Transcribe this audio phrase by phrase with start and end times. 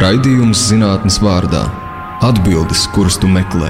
[0.00, 1.60] Raidījums zinātnes vārdā-
[2.28, 3.68] atbildes, kuras tu meklē.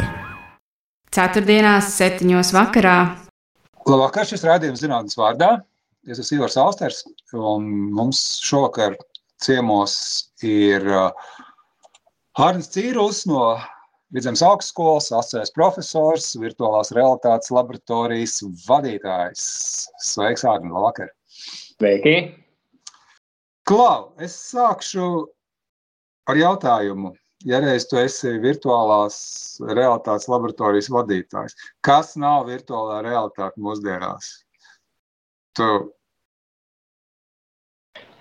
[1.10, 2.92] Ceturtdienās, septiņos vakarā.
[3.90, 5.48] Labvakar, šis raidījums zinātnes vārdā.
[6.06, 7.00] Es esmu Ivars Alsters,
[7.34, 7.66] un
[7.96, 8.94] mums šovakar
[9.42, 9.96] ciemos
[10.46, 11.10] ir uh,
[12.38, 13.58] Hārnis Cīrulis no
[14.14, 18.38] Vidzemes augstskolas, asociēts profesors, virtuālās realitātes laboratorijas
[18.68, 19.42] vadītājs.
[20.12, 21.10] Sveiks, Hārni, labvakar!
[21.74, 22.16] Sveiki!
[23.66, 25.26] Klau, es sākšu
[26.30, 27.14] ar jautājumu.
[27.48, 29.16] Ja reiz tu esi virtuālās
[29.64, 34.34] realitātes laboratorijas vadītājs, kas nav virtuālā realitāte mūsdienās?
[35.56, 35.70] Tu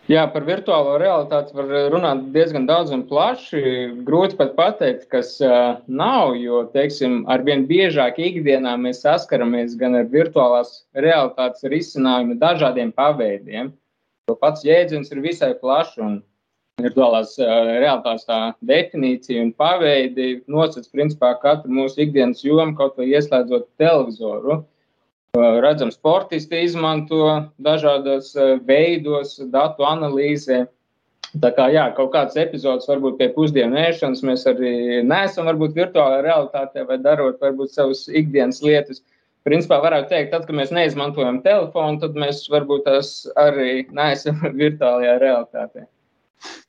[0.10, 3.60] Jā, par virtuālo realitāti var runāt diezgan daudz un plaši.
[4.08, 10.10] Grūti pat pateikt, kas uh, nav, jo, teiksim, arvien biežāk ikdienā mēs saskaramies gan ar
[10.10, 13.70] virtuālās realitātes risinājumu dažādiem paveidiem.
[14.26, 16.18] To pats jēdziens ir visai plašs un
[16.84, 23.70] virtuālās realitātes tā definīcija un paveidi nosacīs principā katru mūsu ikdienas jomu, kaut vai ieslēdzot
[23.82, 24.64] televizoru.
[25.38, 27.26] Redzam, sportisti izmanto
[27.62, 28.34] dažādos
[28.66, 30.64] veidos, datu analīzē.
[31.44, 36.24] Tā kā jā, kaut kāds epizods, varbūt pie pusdienu ēšanas, mēs arī neesam varbūt virtuālā
[36.26, 39.04] realitātē vai darot varbūt savus ikdienas lietas.
[39.46, 45.16] Principā varētu teikt, tad, kad mēs neizmantojam telefonu, tad mēs varbūt tās arī neesam virtuālajā
[45.22, 45.86] realitātē.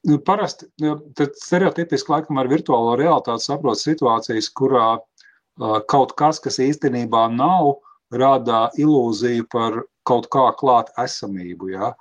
[0.09, 4.97] Nu, parasti nu, stereotipiski laikam ar virtuālo realitāti saprot situācijas, kurā
[5.91, 7.77] kaut kas, kas īstenībā nav,
[8.11, 11.71] rada ilūziju par kaut kā klāt esamību.
[11.75, 11.93] Ja?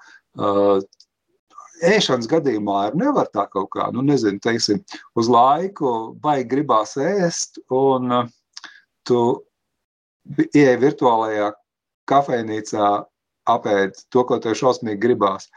[1.86, 4.82] Ēšanas gadījumā ir nevar tā kaut kā, nu, nezinu, teiksim,
[5.20, 8.12] uz laiku baigi gribās ēst, un
[9.08, 9.22] tu
[10.50, 11.54] ieej virtuālajā
[12.10, 12.90] kafejnīcā,
[13.50, 15.48] apēd to, ko tev šausmīgi gribās.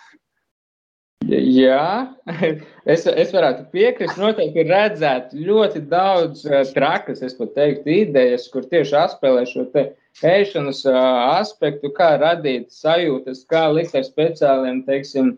[1.29, 2.13] Jā,
[2.93, 4.19] es, es varētu piekrist.
[4.21, 9.67] Noteikti ir redzēt ļoti daudz uh, trakas, es pat teiktu, idejas, kur tieši atspēlē šo
[9.75, 9.91] te
[10.27, 10.99] ēšanas uh,
[11.39, 15.37] aspektu, kā radīt sajūtas, kā likt ar speciāliem, teiksim,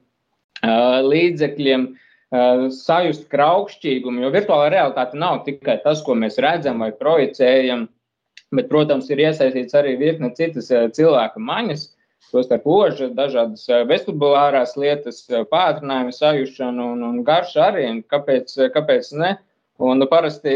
[0.65, 1.93] uh, līdzekļiem
[2.75, 7.85] sajust kraukšķīgumu, jo virtuālā realitāte nav tikai tas, ko mēs redzam vai projicējam,
[8.51, 11.85] bet, protams, ir iesaistīts arī virkne citas cilvēka maņas,
[12.33, 17.89] Tostarp oža, dažādas eh, vestibulārās lietas, eh, pātrinājumu sajūšanu un, un garšu arī.
[18.11, 19.35] Kāpēc, eh, kāpēc ne?
[19.83, 20.55] Un nu, parasti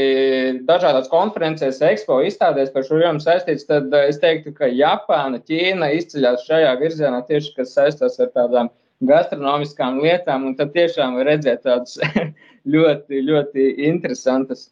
[0.67, 6.47] dažādās konferencēs, ekspo izstādēs par šo jomu saistīts, tad es teiktu, ka Japāna, Ķīna izceļas
[6.47, 8.71] šajā virzienā tieši, kas saistās ar tādām
[9.11, 11.99] gastronomiskām lietām, un tad tiešām var redzēt tādas
[12.75, 14.69] ļoti, ļoti interesantas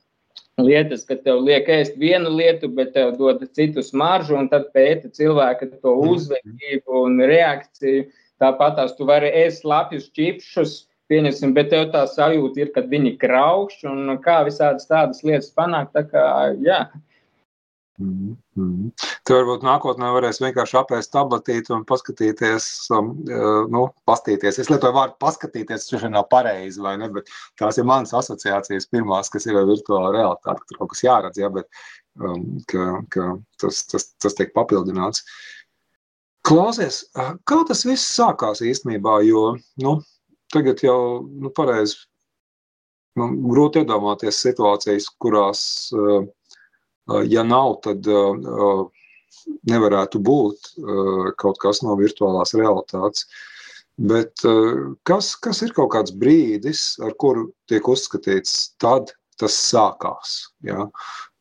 [0.63, 5.11] lietas, ka tev liek ēst vienu lietu, bet tev dod citu smaržu, un tad pēta
[5.13, 6.13] cilvēka to mhm.
[6.15, 8.07] uzvedību un reakciju.
[8.41, 10.75] Tāpat tās tu vari ēst lapjus čipšus,
[11.09, 15.95] pieņemsim, bet tev tā sajūta ir, ka viņi kraukšķi un kā visādas tādas lietas panākt.
[15.97, 16.25] Tā kā,
[16.61, 16.83] jā,
[17.99, 18.91] Mm -hmm.
[19.25, 24.59] Tu varbūt nākotnē varēsi vienkārši apēst tabletīti un paskatīties, um, uh, nu, pastīties.
[24.61, 29.33] Es lietoju vārdu paskatīties, tas nav pareizi, vai ne, bet tās ir manas asociācijas pirmās,
[29.33, 31.67] kas ir virtuāla realitāte, ka tur kaut kas jāredz, ja, bet
[32.21, 35.25] um, ka, ka tas, tas, tas tiek papildināts.
[36.47, 37.05] Klausies,
[37.45, 40.01] kā tas viss sākās īstenībā, jo, nu,
[40.53, 41.97] tagad jau, nu, pareizi,
[43.17, 45.63] nu, grūti iedomāties situācijas, kurās
[45.97, 46.29] uh,
[47.07, 48.07] Ja nav, tad
[49.71, 50.73] nevarētu būt
[51.39, 53.29] kaut kas no virtuālās realitātes.
[53.97, 54.43] Bet
[55.09, 60.39] kas, kas ir kaut kāds brīdis, ar kuru tiek uzskatīts, tad tas sākās?
[60.67, 60.89] Ja?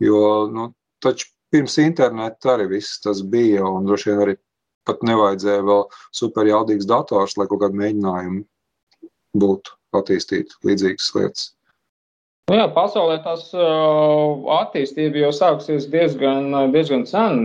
[0.03, 0.69] Jo nu,
[1.03, 4.37] taču pirms interneta arī viss tas bija, un droši vien arī
[4.85, 5.83] pat nevajadzēja vēl
[6.13, 8.43] superjaudīgs dators, lai kaut kādi mēģinājumi
[9.41, 11.54] būtu attīstīt līdzīgas lietas.
[12.45, 17.39] Nu jā, pasaulē tas uh, attīstība jau sākusies diezgan, diezgan sen.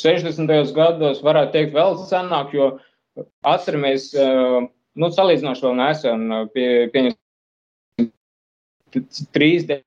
[0.00, 0.48] 60.
[0.76, 2.70] gados, varētu teikt, vēl senāk, jo
[3.44, 4.64] atceramies, uh,
[4.96, 6.24] nu, salīdzinoši vēl nesen,
[6.54, 7.04] pie, pie
[9.36, 9.82] 3D.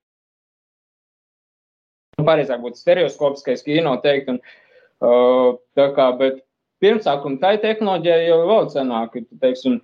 [2.22, 4.30] Pareizāk būtu stereoskopiskais kino teikt.
[4.36, 4.38] Un,
[5.02, 6.44] uh, tā kā, bet
[6.84, 9.82] pirmsākuma tai tehnoloģijai jau vēl senāk, teiksim,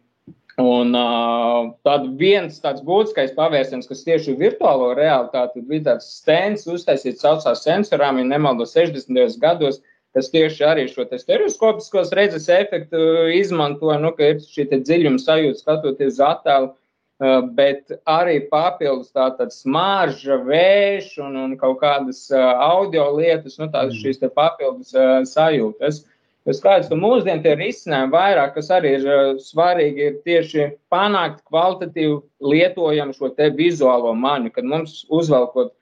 [0.62, 6.64] Un uh, tad viens tāds būtiskais pavērsiens, kas tieši ir virtuālo realitāti, bija tāds stends
[6.72, 9.36] uztaisīts saucās sensorām, ja nemaldos 60.
[9.42, 9.82] gados,
[10.16, 16.14] kas tieši arī šo stereoskopiskos redzes efektu izmantoja, nu, ka ir šī dziļuma sajūta skatoties
[16.16, 23.10] uz attēlu, uh, bet arī papildus tādas smarža, vējš un, un kaut kādas uh, audio
[23.18, 26.06] lietas, nu, tādas šīs papildus uh, sajūtas.
[26.46, 29.08] Bet skaidrs, ka mūsdienu tie risinājumi vairāk, kas arī ir
[29.42, 35.74] svarīgi, ir tieši panākt kvalitatīvu lietojamu šo te vizuālo mani, kad mums uzvelkot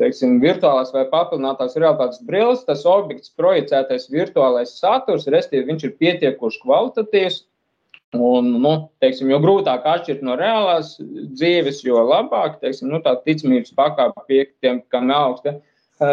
[0.00, 6.60] teiksim, virtuālās vai papildinātās realitātes brilles, tas objekts, projicētais virtuālais saturs, respektīvi, viņš ir pietiekoši
[6.64, 7.44] kvalitatīvs.
[8.16, 13.74] Un, nu, teiksim, jo grūtāk atšķirt no reālās dzīves, jo labāk teiksim, nu, tā ticamības
[13.76, 15.56] pakāpe pie tiem, kam augsta.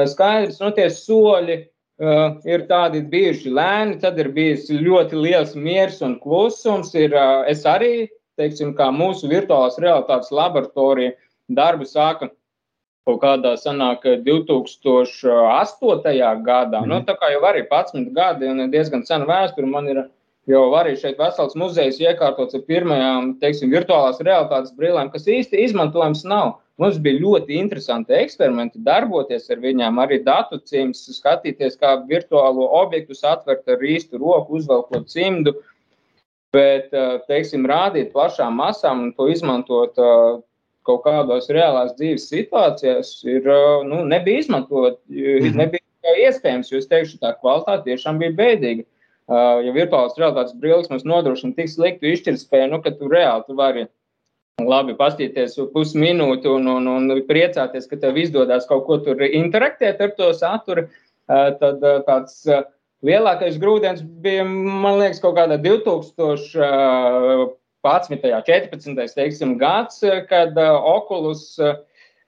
[0.10, 1.60] Skaidrs, nu, tie soļi
[2.04, 6.94] uh, ir tādi bijuši lēni, tad ir bijis ļoti liels miers un klusums.
[7.00, 8.10] Ir, uh, es arī,
[8.40, 11.16] teiksim, kā mūsu virtuālās realitātes laboratorija
[11.50, 12.30] darbu sāku
[13.08, 15.24] kaut kādā sanāk 2008.
[16.46, 16.80] gadā.
[16.82, 16.88] Mm.
[16.90, 20.06] Nu, tā kā jau arī 11 gadi un diezgan sena vēsture man ir.
[20.50, 26.26] Jo arī šeit vesels muzejs iekārtots ar pirmajām, teiksim, virtuālās realitātes brīlēm, kas īsti izmantojams
[26.28, 26.58] nav.
[26.82, 33.16] Mums bija ļoti interesanti eksperimenti, darboties ar viņiem, arī datu cimds, skatīties, kā virtuālo objektu
[33.30, 35.54] atvert ar īstu roku, uzvelkot cimdu.
[36.54, 36.92] Bet,
[37.30, 39.96] teiksim, rādīt plašām masām un to izmantot
[40.84, 43.48] kaut kādās reālās dzīves situācijās ir,
[43.88, 45.56] nu, nebija izmantot, mhm.
[45.62, 48.90] nebija iespējams, jo es teikšu, tā kvalitāte tiešām bija bēdīga.
[49.32, 53.86] Ja virtuālās realitātes brilles mums nodrošina tik sliktu izšķirtspēju, nu, ka tu reāli tu vari
[54.62, 60.14] labi pastīties pusminūti un, un, un priecāties, ka tev izdodas kaut ko tur interaktēt ar
[60.18, 60.86] to saturu,
[61.32, 62.44] tad tāds
[63.04, 67.54] lielākais grūdienis bija, man liekas, kaut kādā 2000.
[67.84, 68.44] 11.
[68.48, 69.16] 14.
[69.18, 70.00] Teiksim, gads,
[70.30, 71.58] kad Oculus,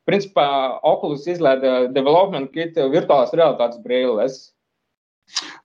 [0.03, 0.47] principā,
[0.83, 4.41] Oculus izlaida development kit virtuālās realitātes brilles.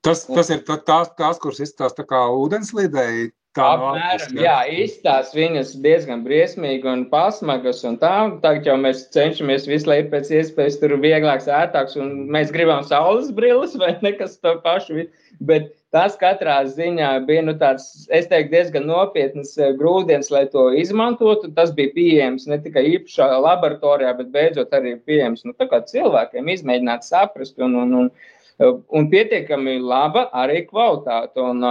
[0.06, 3.30] Tas, tas ir tās, tās kuras izstāsta kā ūdenslīdēji.
[3.58, 7.82] Apmēram, jā, izstāsta viņas diezgan briesmīgi un pasmagas.
[7.88, 8.12] Un tā,
[8.44, 13.32] tagad jau mēs cenšamies visu laiku pēc iespējas tur vieglāks, ērtāks, un mēs gribam saules
[13.34, 15.08] brilles vai nekas to pašu.
[15.50, 20.68] Bet Tas katrā ziņā bija nu, tāds, es teiktu, diezgan nopietns eh, grūdienis, lai to
[20.78, 21.50] izmantotu.
[21.56, 27.58] Tas bija pieejams ne tikai īpašā laboratorijā, bet beidzot arī pieejams nu, cilvēkiem, izmēģināt saprast
[27.58, 28.12] un, un, un,
[28.60, 31.40] un pietiekami laba arī kvalitāte.
[31.40, 31.64] Un,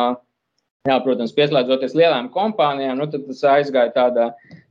[0.87, 4.29] Jā, protams, pieslēdzoties lielām kompānijām, nu, tas aizgāja tādā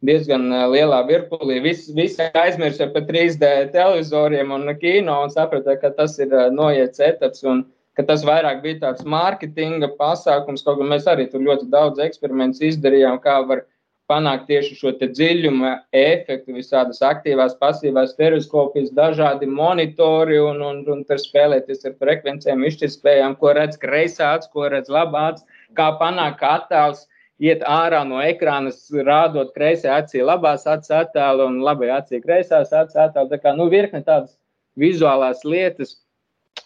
[0.08, 1.58] diezgan lielā virpulī.
[1.62, 7.44] Visi vis aizmirsa par 3D televizoriem un kino un saprata, ka tas ir noiets etaps.
[7.44, 7.60] Un,
[7.98, 12.64] ka tas vairāk bija tāds mārketinga pasākums, kaut gan mēs arī tur ļoti daudz eksperimentus
[12.70, 13.66] izdarījām, kā var
[14.08, 21.20] panākt tieši šo dziļuma efektu, visādas aktīvās, pasīvās stereoskopijas, dažādi monitori un, un, un tur
[21.20, 25.44] spēlēties ar frekvencēm, izšķirtspējām, ko redz kreisāts, ko redz labāts,
[25.76, 27.04] kā panākt, attēls
[27.38, 28.72] iet ārā no ekrāna,
[29.06, 33.30] rādot kreisajā acī labās acis attēlu un labajā acī kreisās acis attēlu.
[33.30, 34.34] Tā kā, nu, virkne tādas
[34.78, 35.98] vizuālās lietas,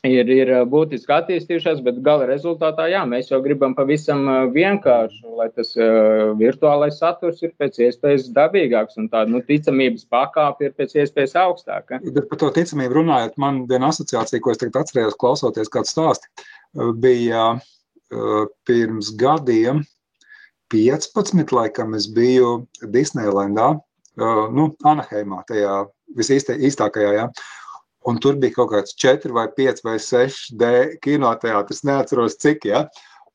[0.07, 4.25] ir, ir būtiski attīstījušās, bet gala rezultātā jā, mēs jau gribam pavisam
[4.55, 10.69] vienkāršu, lai tas uh, virtuālais saturs ir pēc iespējas dabīgāks un tāda nu, ticamības pakāpe
[10.69, 12.01] ir pēc iespējas augstāka.
[12.03, 16.47] Bet par to ticamību runājot, man viena asociācija, ko es tagad atcerējos, klausoties kādu stāstu,
[17.03, 17.53] bija
[18.69, 19.85] pirms gadiem
[20.73, 22.63] 15, laikam es biju
[22.93, 23.75] Disneylandā,
[24.53, 25.83] nu, Anaheimā, tajā
[26.19, 27.27] visīstākajā, jā.
[27.29, 27.53] Ja?
[28.09, 30.69] Un tur bija kaut kāds 4 vai 5 vai 6 D
[31.05, 32.67] kinoteātris, neatceros cik.
[32.67, 32.87] Ja?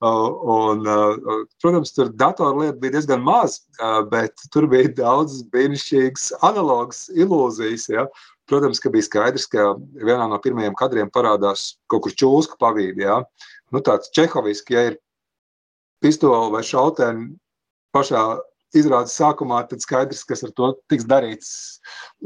[0.04, 0.84] Un,
[1.64, 3.62] protams, tur datorlietu bija diezgan maz,
[4.12, 7.88] bet tur bija daudz brīnišķīgas analogas ilūzijas.
[7.94, 8.06] Ja?
[8.48, 13.08] Protams, ka bija skaidrs, ka vienā no pirmajiem kadriem parādās kaut kur čūska pavīdi.
[13.08, 13.22] Ja?
[13.72, 15.00] Nu, tāds čehoviski, ja ir
[16.04, 17.34] pistole vai šautēni
[17.96, 18.24] pašā
[18.76, 21.52] izrādes sākumā, tad skaidrs, kas ar to tiks darīts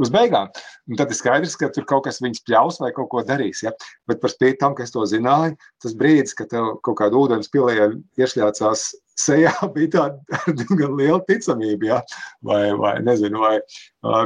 [0.01, 0.49] uz beigām.
[0.89, 3.61] Un tad ir skaidrs, ka tur kaut kas viņus pļaus vai kaut ko darīs.
[3.65, 3.73] Ja?
[4.09, 7.51] Bet par spīti tam, ka es to zināju, tas brīdis, kad tev kaut kāda ūdens
[7.53, 8.87] pilēja iešļācās
[9.19, 11.87] sejā, bija tāda diezgan liela ticamība.
[11.87, 11.99] Ja?
[12.45, 13.57] Vai, vai, nezinu, vai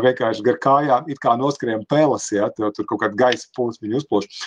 [0.06, 4.01] vienkārši gar kājām it kā noskrien peles, ja tev tur kaut kāda gaisa pūles viņu
[4.01, 4.46] uzplūš.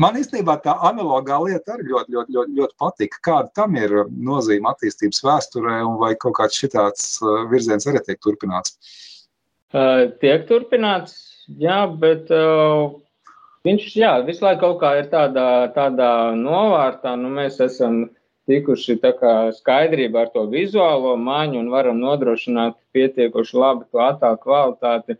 [0.00, 3.22] Man īstenībā tā analogā lieta arī ļoti, ļoti, ļoti, ļoti patika.
[3.30, 7.12] Kāda tam ir nozīme attīstības vēsturē un vai kaut kāds šitāds
[7.52, 8.78] virziens arī tiek turpināts?
[9.70, 11.12] Uh, tiek turpināts,
[11.62, 12.90] jā, bet uh,
[13.66, 17.12] viņš jā, visu laiku kaut kā ir tādā, tādā novārtā.
[17.20, 18.08] Nu, mēs esam
[18.50, 18.98] tikuši
[19.58, 25.18] skaidrībā ar to vizuālo maņu un varam nodrošināt pietiekoši labu attēlu kvalitāti.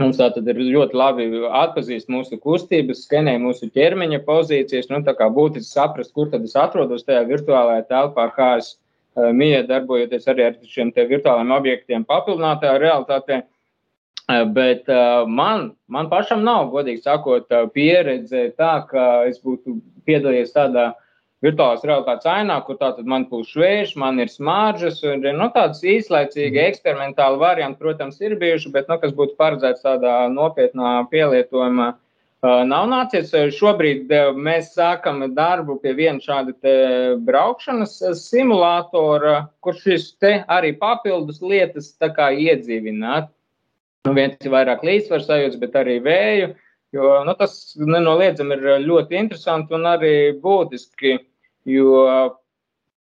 [0.00, 5.14] Mums tā tad ir ļoti labi atpazīst mūsu kustības, skenē mūsu ķermeņa pozīcijas, nu tā
[5.16, 10.28] kā būtiski saprast, kur tad es atrodos tajā virtuālajā telpā, kā es uh, mīja darbojoties
[10.28, 13.40] arī ar šiem te virtuālajiem objektiem papildinātajā realitātē.
[14.26, 20.52] Uh, bet uh, man, man pašam nav, godīgi sakot, pieredze tā, ka es būtu piedalījies
[20.58, 21.02] tādā uh,
[21.44, 26.56] virtuālās realitātes ainā, kur tātad man pūš vējš, man ir smāržas, un nu, tāds īslaicīgi
[26.56, 26.72] mhm.
[26.72, 31.92] eksperimentāli varianti, protams, ir bijuši, bet, nu, kas būtu paredzēts tādā nopietnā pielietojumā,
[32.42, 33.32] nav nācies.
[33.56, 36.54] Šobrīd mēs sākam darbu pie viena šāda
[37.26, 43.32] braukšanas simulātora, kur šis te arī papildus lietas tā iedzīvināt.
[44.06, 46.54] Nu, viens ir vairāk līdzsvars sajūts, bet arī vēju.
[46.96, 51.18] Jo, nu, tas nenoliedzami ir ļoti interesanti un arī būtiski
[51.66, 52.02] jo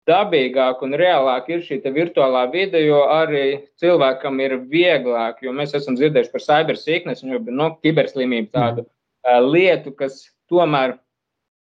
[0.08, 5.96] dabīgāk un reālāk ir šī virtuālā vide, jo arī cilvēkam ir vieglāk, jo mēs esam
[5.96, 9.48] dzirdējuši par cybersīknes, nu, no kiberslimību tādu mm.
[9.48, 10.98] lietu, kas tomēr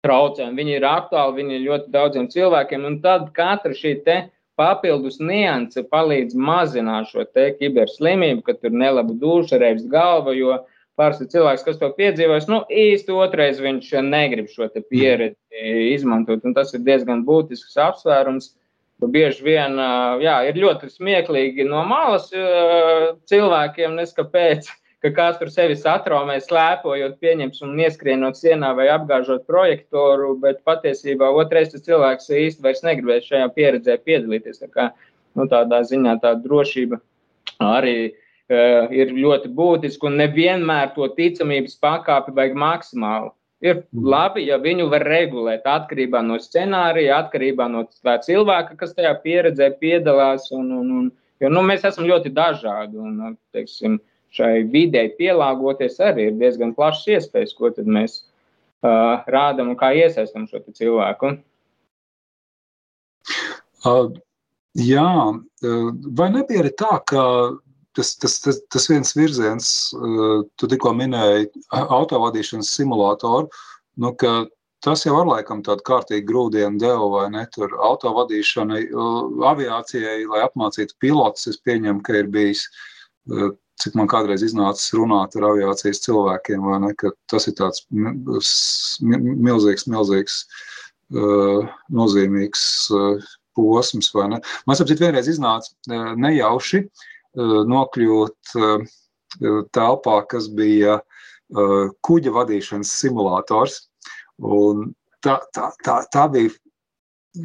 [0.05, 0.47] traucē.
[0.55, 4.19] Viņi ir aktuāli, viņi ir ļoti daudziem cilvēkiem, un tad katra šī te
[4.59, 10.78] papildus nianse palīdz mazināt šo te kiberslimību, ka tur nelaba duša, reibs galva, jo uh,
[10.99, 16.43] parasti cilvēks, kas to piedzīvojis, nu, īsti otrais viņš negrib šo pieredzi izmantot.
[16.55, 18.53] Tas ir diezgan būtisks apsvērums.
[18.99, 19.77] Bieži vien
[20.19, 22.25] jā, ir ļoti smieklīgi no malas
[23.31, 24.67] cilvēkiem, neskapēc,
[24.99, 31.31] ka kāds tur sevi satraumē, slēpojot, pieņems un ieskrienot sienā vai apgāžot projektoru, bet patiesībā
[31.31, 34.59] otrais cilvēks īsti vairs negribēs šajā pieredzē piedalīties.
[34.65, 34.89] Tā kā,
[35.39, 36.99] nu, tādā ziņā tā drošība
[37.63, 38.17] arī ir
[38.49, 43.29] ir ļoti būtiski un nevienmēr to ticamības pakāpi vajag maksimāli.
[43.59, 44.05] Ir mhm.
[44.07, 50.47] labi, ja viņu var regulēt atkarībā no scenārija, atkarībā no cilvēka, kas tajā pieredzē piedalās.
[50.55, 51.09] Un, un, un,
[51.43, 53.99] jo, nu, mēs esam ļoti dažādi un teiksim,
[54.31, 60.47] šai videi pielāgoties arī ir diezgan plašs iespējas, ko mēs uh, rādām un kā iesaistām
[60.47, 61.35] šo cilvēku.
[63.83, 64.13] Uh,
[64.77, 65.09] jā,
[66.15, 67.23] vai nebija arī tā, ka
[67.93, 69.67] tas, tas, tas, tas viens virziens,
[69.97, 73.49] uh, tu tikko minēji autovadīšanas simulātoru,
[74.01, 74.45] nu, ka
[74.85, 77.45] tas jau ar laikam tādu kārtīgu grūdienu deva, vai ne?
[77.55, 82.67] Tur autovadīšana, uh, aviācijai, lai apmācītu pilotus, es pieņemu, ka ir bijis,
[83.31, 87.85] uh, cik man kādreiz iznācis runāt ar aviācijas cilvēkiem, vai ne, ka tas ir tāds
[87.95, 90.41] milzīgs, milzīgs,
[91.95, 92.65] nozīmīgs
[93.55, 94.41] posms, vai ne?
[94.67, 98.87] Man saprāt, vienreiz iznāca nejauši, Eh, nokļūt eh,
[99.75, 103.85] telpā, kas bija eh, kuģa vadīšanas simulators.
[104.39, 104.91] Un
[105.25, 106.51] tā, tā, tā, tā bija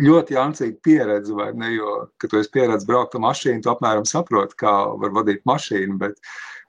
[0.01, 1.75] ļoti jancīga pieredze, vai ne?
[1.75, 5.99] Jo, kad tu esi pieredzējis braukt ar mašīnu, tu apmēram saproti, kā var vadīt mašīnu.
[6.01, 6.17] Bet,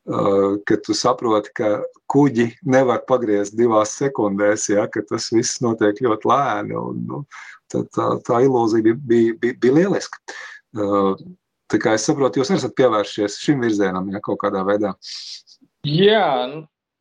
[0.09, 1.71] uh, kad tu saproti, ka
[2.11, 7.23] kuģi nevar pagriezt divās sekundēs, ja, tas viss notiek ļoti lēni, un, nu,
[7.71, 10.21] tā, tā, tā ilūzija bija, bija, bija, bija lieliska.
[10.75, 11.15] Uh,
[11.71, 14.91] Tā kā es saprotu, jūs esat pievēršies šim virzienam, ja kaut kādā veidā.
[15.85, 16.27] Jā,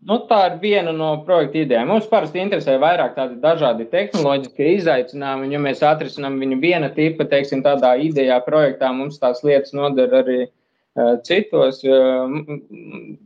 [0.08, 1.90] nu, tā ir viena no projekta idejām.
[1.92, 7.28] Mums parasti interesē vairāk tādi dažādi tehnoloģiskie izaicinājumi, un ja mēs atrisinām viņu viena tipa,
[7.28, 11.84] teiksim, tādā idejā, projektā, mums tās lietas noder arī uh, citos.
[11.84, 13.20] Uh,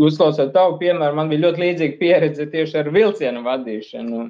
[0.00, 4.22] Uzklausot tavu piemēru, man bija ļoti līdzīga pieredze tieši ar vilcienu vadīšanu.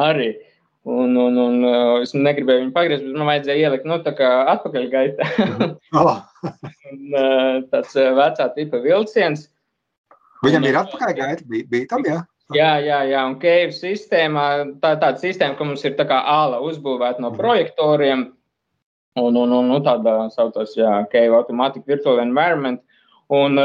[0.00, 0.30] Arī.
[0.32, 0.55] Uh,
[0.86, 4.28] Un, un, un uh, es negribēju viņu pagriezt, bet man vajadzēja ielikt nu, tā kā
[4.52, 5.26] atpakaļgaitā.
[5.98, 6.20] oh.
[6.92, 9.48] un, uh, tāds uh, vecā tipa vilciens.
[10.46, 12.20] Viņam un, ir atpakaļgaita, bija, bija tam, jā?
[12.54, 14.46] Jā, jā, jā, un Keivu sistēmā,
[14.78, 17.40] tā ir tāda sistēma, ka mums ir tā kā āla uzbūvēta no mhm.
[17.40, 18.22] projektoriem,
[19.18, 22.78] un, un, un, un tāda saucas, jā, Keivu Automatic Virtual Environment,
[23.34, 23.58] un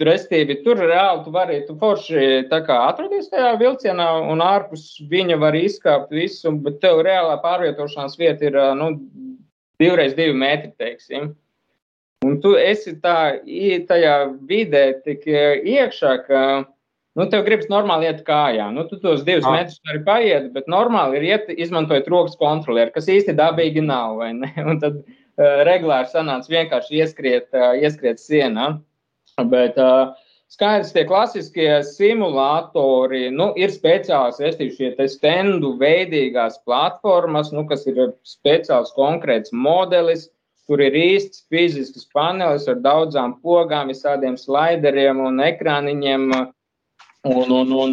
[0.00, 6.10] Restīvi, tur reāli tu vari, tu forši atrodies tajā vilcienā un ārpus viņa var izkāpt
[6.10, 8.88] visu, bet tev reālā pārvietošanās vieta ir nu,
[9.78, 11.34] divreiz divi metri, teiksim.
[12.24, 13.38] Un tu esi tā,
[13.88, 14.16] tajā
[14.48, 16.42] vidē tik iekšā, ka
[17.18, 18.68] nu, tev gribas normāli iet kājā.
[18.74, 19.58] Nu, tu tos divus ah.
[19.58, 24.22] metrus vari paiet, bet normāli ir iet, izmantojot rokas kontrolieri, kas īsti dabīgi nav.
[24.70, 28.76] Un tad uh, regulāri sanāca vienkārši ieskriet, uh, ieskriet sienā.
[29.40, 30.12] Bet uh,
[30.52, 38.12] skaidrs, tie klasiskie simulātori nu, ir speciāls, restīvi šie stendu veidīgās platformas, nu, kas ir
[38.28, 40.28] speciāls konkrēts modelis.
[40.70, 46.28] Tur ir īsts fizisks panelis ar daudzām pogām, visādiem slaideriem un ekrāniņiem.
[47.22, 47.92] Un, un, un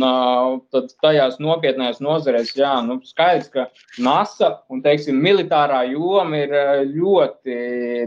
[1.03, 3.67] tajās nopietnējās nozarēs, jā, nu, skaidrs, ka
[4.01, 6.55] NASA un, teiksim, militārā joma ir
[6.95, 7.57] ļoti,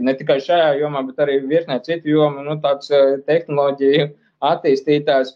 [0.03, 2.91] ne tikai šajā jomā, bet arī virknē citu jomu, nu, tāds
[3.29, 4.09] tehnoloģiju
[4.49, 5.31] attīstītājs.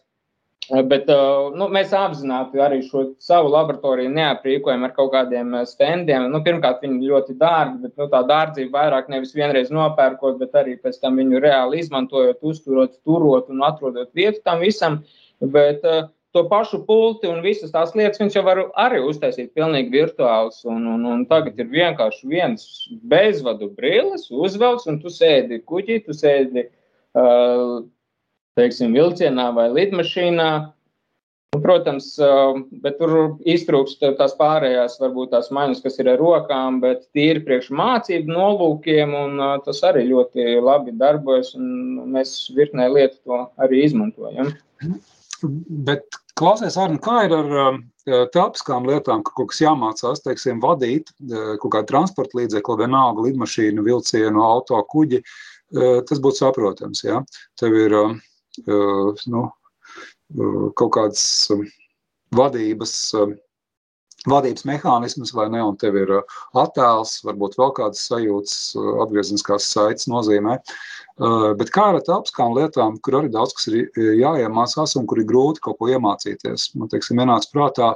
[0.91, 1.08] Bet
[1.56, 6.25] nu, mēs apzināti arī šo savu laboratoriju neaprīkojam ar kaut kādiem standiem.
[6.34, 10.75] Nu, pirmkārt, viņi ļoti dārgi, bet nu, tā dārdzība vairāk nevis vienreiz nopērkot, bet arī
[10.84, 15.00] pēc tam viņu reāli izmantojot, uzturot, turot un atrodot vietu tam visam.
[15.00, 19.53] Uh, Bet uh, to pašu pulti un visas tās lietas viņš jau var arī uztaisīt
[19.58, 20.63] pilnīgi virtuāls.
[20.70, 22.65] Un, un, un tagad ir vienkārši viens
[23.10, 26.67] bezvadu brilles, uzvelks, un tu sēdi kuģī, tu sēdi,
[27.17, 27.77] uh,
[28.58, 30.50] teiksim, vilcienā vai lidmašīnā.
[31.56, 32.10] Nu, protams,
[32.84, 33.13] bet tur
[33.48, 39.15] iztrūkst tās pārējās, varbūt tās maņas, kas ir ar rokām, bet tīri priekš mācību nolūkiem,
[39.15, 44.51] un tas arī ļoti labi darbojas, un mēs virknē lietu to arī izmantojam.
[45.44, 47.79] Bet klausies, Arni, kā ir ar
[48.34, 51.12] telpiskām lietām, ka kaut kas jāmācās, teiksim, vadīt
[51.62, 55.22] kaut kādu transporta līdzekli, vienalga lidmašīnu, vilcienu, auto, kuģi,
[56.10, 57.20] tas būtu saprotams, jā?
[57.60, 57.98] Tev ir,
[59.34, 59.44] nu,
[60.79, 61.27] kaut kādas
[62.38, 62.96] vadības,
[64.27, 66.13] vadības mehānismus, vai ne, un tev ir
[66.57, 68.60] attēls, varbūt vēl kādas sajūtas,
[69.05, 70.57] atgriezniskās saites nozīmē.
[71.57, 75.63] Bet kā ar telpiskām lietām, kur arī daudz kas ir jāiemācās un kur ir grūti
[75.65, 76.69] kaut ko iemācīties?
[76.77, 77.91] Man teiksim, ienāca prātā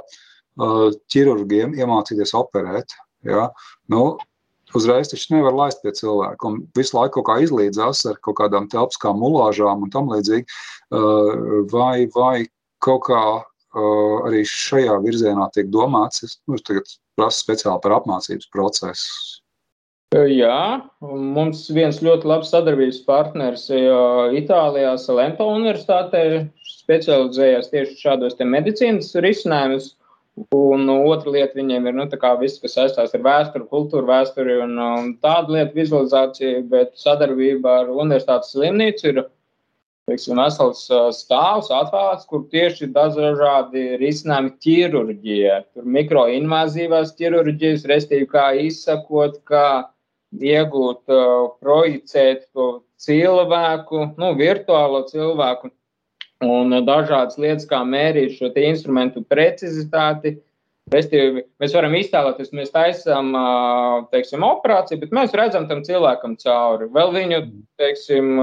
[1.12, 2.96] ķirurgiem iemācīties operēt.
[3.28, 3.46] Ja?
[3.92, 4.16] Nu,
[4.76, 6.48] uzreiz taču nevar laist pie cilvēka.
[6.48, 10.48] Un visu laiku kaut kā izlīdzās ar kaut kādām telpiskām mulāžām un tam līdzīgi.
[11.72, 12.36] Vai, vai
[12.82, 13.22] kaut kā
[13.72, 16.24] arī šajā virzienā tiek domāts?
[16.26, 19.42] Es nu, tagad prasu speciāli par apmācības procesu.
[20.12, 29.94] Jā, mums viens ļoti labs sadarbības partners Itālijā, Salento universitātē, specializējas tieši šādos medicīnas risinājumus.
[30.56, 32.04] Un otra lieta viņiem ir nu,
[32.40, 37.92] viss, kas saistās ar vēsturi, kultūru vēsturi un, un tādu lietu vizualizāciju, bet sadarbība ar
[37.92, 39.20] universitātes slimnīcu ir
[40.10, 40.84] teiksim, vesels
[41.16, 45.58] stāvs atvēlēts, kur tieši dažādi risinājumi ķirurģijā.
[45.72, 49.66] Tur mikroinvazīvās ķirurģijas, restīvi kā izsakot, kā
[50.32, 51.04] iegūt,
[51.62, 52.68] projicēt to
[53.02, 55.72] cilvēku, nu, virtuālo cilvēku
[56.42, 60.40] un dažādas lietas, kā mērīt šo instrumentu precizitāti.
[60.92, 63.30] Restīvi, mēs varam iztēloties, mēs taisām
[64.10, 66.88] teiksim, operāciju, bet mēs redzam tam cilvēkam cauri.
[66.92, 67.38] Vēl viņu,
[67.78, 68.42] teiksim,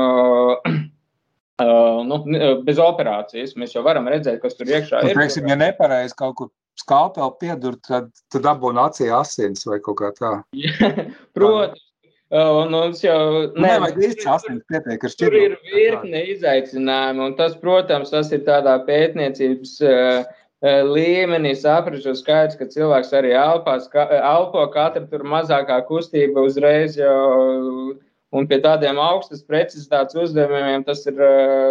[1.64, 2.22] uh, nu,
[2.66, 5.20] bez operācijas mēs jau varam redzēt, kas tur iekšā nu, ir.
[5.20, 10.14] Teiksim, ja nepareizi kaut kur skāpeli piedur, tad, tad dabūna acī asins vai kaut kā
[10.18, 10.34] tā.
[11.38, 11.86] Protams.
[12.30, 15.06] Un mums jau nu, ne, nevajag īsti asins pietiek.
[15.18, 20.28] Tur ir virkne izaicinājumu, un tas, protams, tas ir tādā pētniecības uh,
[20.62, 27.98] līmenī saprastu skaidrs, ka cilvēks arī elpās, ka, elpo katra tur mazākā kustība uzreiz jau.
[28.36, 31.18] Un pie tādiem augstas precizitātes uzdevumiem tas ir,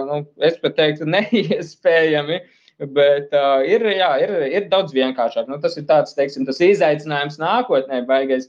[0.09, 2.41] nu, es pat teiktu, neiespējami.
[2.43, 5.49] Uh, Bet uh, ir, jā, ir, ir daudz vienkāršāk.
[5.51, 8.47] Nu, tas ir tāds, teiksim, tas izaicinājums nākotnē, baigais.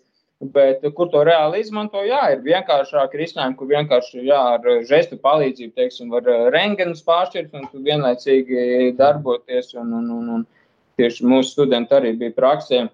[0.54, 5.74] Bet, kur to reāli izmanto, jā, ir vienkāršāk risinājumi, kur vienkārši jā, ar žestu palīdzību,
[5.76, 9.74] teiksim, var rengenus pāršķirt un vienlaicīgi darboties.
[9.76, 10.46] Un, un, un, un
[11.02, 12.86] tieši mūsu studenti arī bija praksē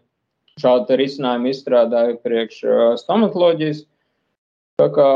[0.63, 2.63] šādu risinājumu izstrādāju priekš
[3.03, 3.83] stomatoloģijas.
[4.81, 5.11] Tā kā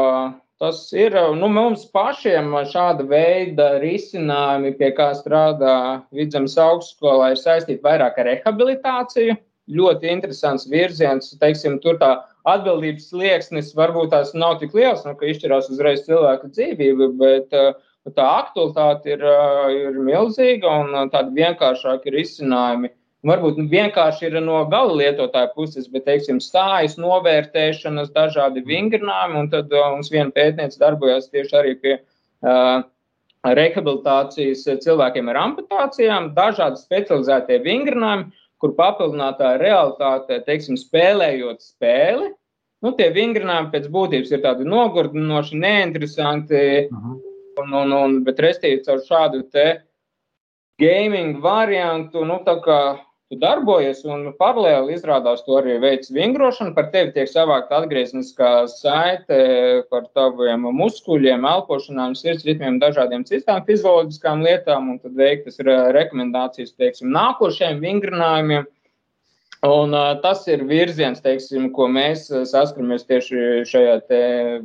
[0.60, 5.76] Tas ir nu, mums pašiem šāda veida risinājumi, pie kā strādā
[6.12, 9.38] Vidzemes augstskolā, ir saistīti vairāk ar rehabilitāciju.
[9.72, 11.32] Ļoti interesants virziens.
[11.40, 12.10] Teiksim, tur tā
[12.52, 17.72] atbildības slieksnis varbūt tās nav tik liels, nu, ka izšķirās uzreiz cilvēka dzīvība, bet uh,
[18.12, 22.92] tā aktualitāte ir, uh, ir milzīga un tādi vienkāršāki risinājumi
[23.28, 29.50] Varbūt nu, vienkārši ir no gala lietotāja puses, bet, teiksim, stājas novērtēšanas, dažādi vingrinājumi, un
[29.52, 32.86] tad uh, mums viena pētniece darbojas tieši arī pie uh,
[33.44, 38.30] rehabilitācijas cilvēkiem ar amputācijām, dažādi specializētie vingrinājumi,
[38.60, 42.32] kur papildinātā realitāte, teiksim, spēlējot spēli,
[42.84, 47.20] nu, tie vingrinājumi pēc būtības ir tādi nogurdinoši, neinteresanti, uh mhm.
[47.20, 47.36] -huh.
[47.66, 49.68] un, un, un, bet restīvi caur šādu te
[50.80, 52.80] gaming variantu, nu, tā kā
[53.30, 56.74] tu darbojies, un paralēli izrādās to arī veids vingrošana.
[56.74, 59.40] Par tevi tiek savākta atgriezniskā saite
[59.92, 66.74] par taviem muskuļiem, elpošanām, sirds ritmiem, dažādiem citām fizioloģiskām lietām, un tad veiktas ir rekomendācijas,
[66.82, 68.68] teiksim, nākošajiem vingrinājumiem.
[69.68, 74.22] Un, uh, tas ir virziens, teiksim, ko mēs saskaramies tieši šajā, te,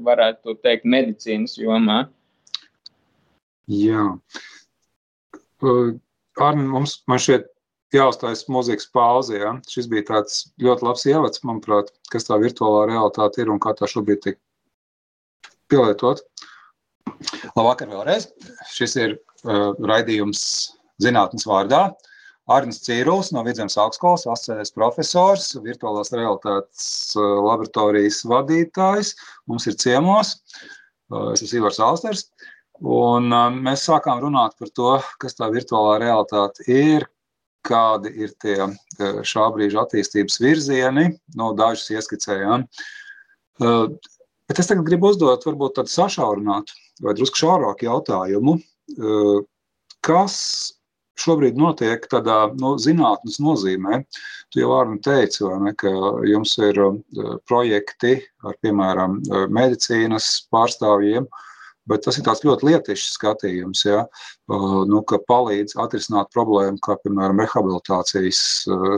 [0.06, 2.04] varētu teikt, medicīnas jomā.
[3.66, 4.12] Jā.
[5.64, 5.96] Uh,
[6.38, 7.50] Arni, mums šeit
[7.96, 9.36] jāuztais mūzikas pauze.
[9.38, 9.52] Ja?
[9.70, 13.88] Šis bija tāds ļoti labs ievads, manuprāt, kas tā virtuālā realitāte ir un kā tā
[13.90, 14.40] šobrīd tiek
[15.72, 16.24] pielietot.
[17.54, 18.28] Labvakar vēlreiz.
[18.72, 20.42] Šis ir uh, raidījums
[21.02, 21.88] zinātnes vārdā.
[22.52, 29.14] Arnis Cīrulis no Vidzemes augstskolas, asociētais profesors, virtuālās realitātes uh, laboratorijas vadītājs.
[29.48, 30.36] Mums ir ciemos.
[31.12, 32.28] Uh, es esmu Ivars Alsters.
[32.84, 33.30] Un
[33.62, 37.06] mēs sākām runāt par to, kas tā virtuālā realitāte ir,
[37.64, 41.08] kādi ir tie šā brīža attīstības virzieni.
[41.38, 42.66] Nu, dažus ieskicējām.
[43.58, 48.58] Bet es tagad gribu uzdot varbūt tādu sašaurinātu vai drusku šaurāku jautājumu.
[50.04, 50.36] Kas
[51.20, 54.02] šobrīd notiek tādā nu, zinātnes nozīmē?
[54.52, 55.90] Tu jau Arni teici, ne, ka
[56.28, 56.80] jums ir
[57.48, 59.20] projekti ar, piemēram,
[59.54, 61.53] medicīnas pārstāvjiem, uh,
[61.90, 64.06] Bet tas ir ļoti lietišs skatījums, ja,
[64.88, 68.40] nu, ka palīdz atrisināt problēmu, kā piemēram rehabilitācijas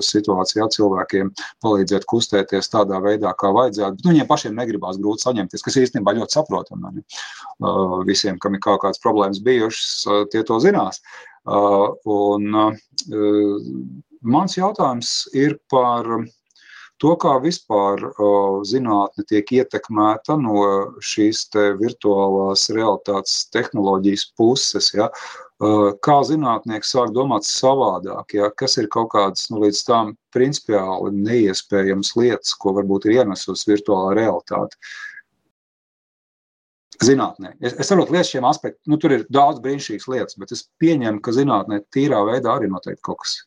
[0.07, 1.33] situācijā cilvēkiem,
[1.67, 3.99] palīdzēt kustēties tādā veidā, kā vajadzētu.
[3.99, 7.03] Bet, nu, viņiem pašiem negribās grūti saņemties, kas īstenībā ļoti saprotami.
[8.07, 11.03] Visiem, kam ir kaut kādas problēmas bijušas, tie to zinās.
[11.47, 12.51] Un
[14.23, 16.07] mans jautājums ir par
[17.05, 18.01] To, kā vispār
[18.65, 20.63] zinātne tiek ietekmēta no
[21.05, 21.43] šīs
[21.81, 25.11] virtuālās realitātes tehnoloģijas puses, ja,
[26.07, 32.15] kā zinātnieks sāk domāt savādāk, ja, kas ir kaut kādas nu, līdz tam principiāli neiespējamas
[32.17, 34.81] lietas, ko varbūt ir ienesusi virtuālā realitāte.
[37.05, 37.59] Zinātnē.
[37.61, 41.21] Es, es saprotu, lietas šiem aspektiem, nu, tur ir daudz brīnišķīgas lietas, bet es pieņemu,
[41.21, 43.43] ka zinātnē tīrā veidā arī noteikti kaut kas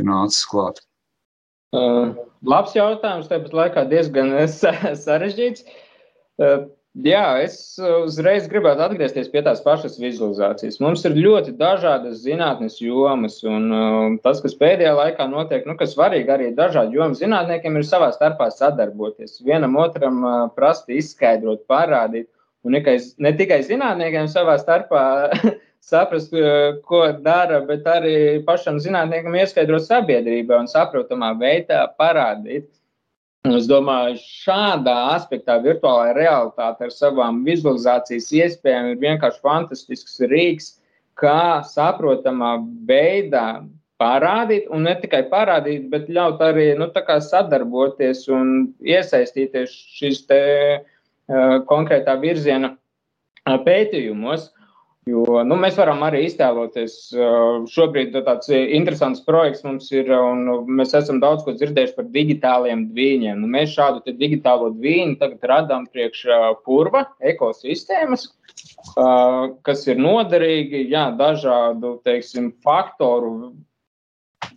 [0.00, 0.80] ir nācis klāt.
[1.74, 2.14] Uh,
[2.46, 4.32] labs jautājums, tāpat laikā diezgan
[5.06, 5.64] sarežģīts.
[6.38, 6.68] Uh,
[7.02, 10.78] jā, es uzreiz gribētu atgriezties pie tās pašas vizualizācijas.
[10.84, 15.96] Mums ir ļoti dažādas zinātnes jomas, un uh, tas, kas pēdējā laikā notiek, nu, kas
[15.96, 19.40] svarīgi arī dažādu jomu zinātniekiem, ir savā starpā sadarboties.
[19.44, 20.22] Vienam otram
[20.56, 22.30] prasti izskaidrot, parādīt,
[22.66, 25.02] un ne tikai zinātniekiem savā starpā
[25.86, 26.32] saprast,
[26.86, 32.66] ko dara, bet arī pašam zinātniekam ieskaidrot sabiedrībā un saprotamā veidā parādīt.
[33.46, 40.72] Es domāju, šādā aspektā virtuālā realitāte ar savām vizualizācijas iespējām ir vienkārši fantastisks rīks,
[41.14, 42.56] kā saprotamā
[42.88, 43.62] veidā
[44.02, 50.42] parādīt, un ne tikai parādīt, bet ļaut arī nu, sadarboties un iesaistīties šīs te,
[50.82, 52.74] uh, konkrētā virziena
[53.46, 54.50] pētījumos.
[55.06, 56.94] Jo, nu, mēs varam arī iztēloties,
[57.70, 63.38] šobrīd tāds interesants projekts mums ir, un mēs esam daudz ko dzirdējuši par digitāliem dviņiem.
[63.38, 66.24] Nu, mēs šādu digitālo dviņu tagad radām priekš
[66.66, 68.26] purva ekosistēmas,
[69.68, 73.52] kas ir noderīgi jā, dažādu teiksim, faktoru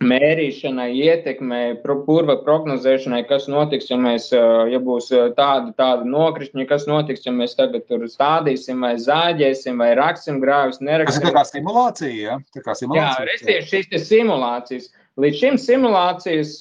[0.00, 7.26] mērīšanai, ietekmei, purva prognozēšanai, kas notiks, ja, mēs, ja būs tādi, tādi nokrišņi, kas notiks,
[7.26, 11.26] ja mēs tagad tur stādīsim vai zāģēsim vai raksim grāvis, neraksim.
[11.26, 12.38] Tas ir kā simulācija, ja?
[12.56, 13.26] Tā kā simulācija.
[13.26, 14.90] Jā, resties šīs simulācijas.
[15.20, 16.56] Līdz šim simulācijas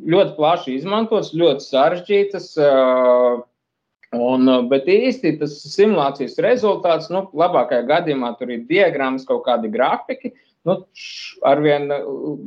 [0.00, 2.52] ļoti plaši izmantotas, ļoti sarežģītas.
[4.10, 10.32] Un, bet īsti tas simulācijas rezultāts, nu, labākajā gadījumā tur ir diagrammas, kaut kādi grafiki,
[10.32, 10.76] uh, nu,
[11.48, 11.88] arvien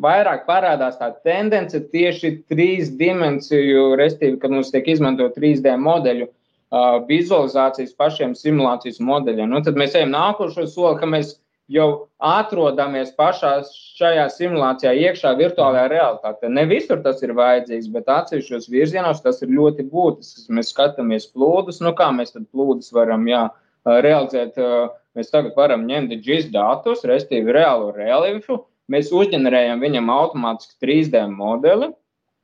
[0.03, 6.99] vairāk parādās tā tendence tieši trīs dimensiju, respektīvi, kad mums tiek izmantot 3D modeļu uh,
[7.09, 9.49] vizualizācijas pašiem simulācijas modeļiem.
[9.49, 11.35] Nu, tad mēs ejam nākošo soli, ka mēs
[11.71, 11.87] jau
[12.21, 13.53] atrodamies pašā
[13.97, 16.49] šajā simulācijā, iekšā virtuālajā realitātē.
[16.51, 20.49] Ne visur tas ir vajadzīgs, bet atsevišķos virzienos tas ir ļoti būtisks.
[20.53, 23.47] Mēs skatāmies plūdus, nu kā mēs tad plūdus varam jā,
[23.85, 24.59] realizēt.
[24.59, 28.63] Uh, Mēs tagad varam ņemt GIS datus, respektīvi reālo reliefu.
[28.91, 31.91] Mēs uzģenerējam viņam automātiski 3D modeli.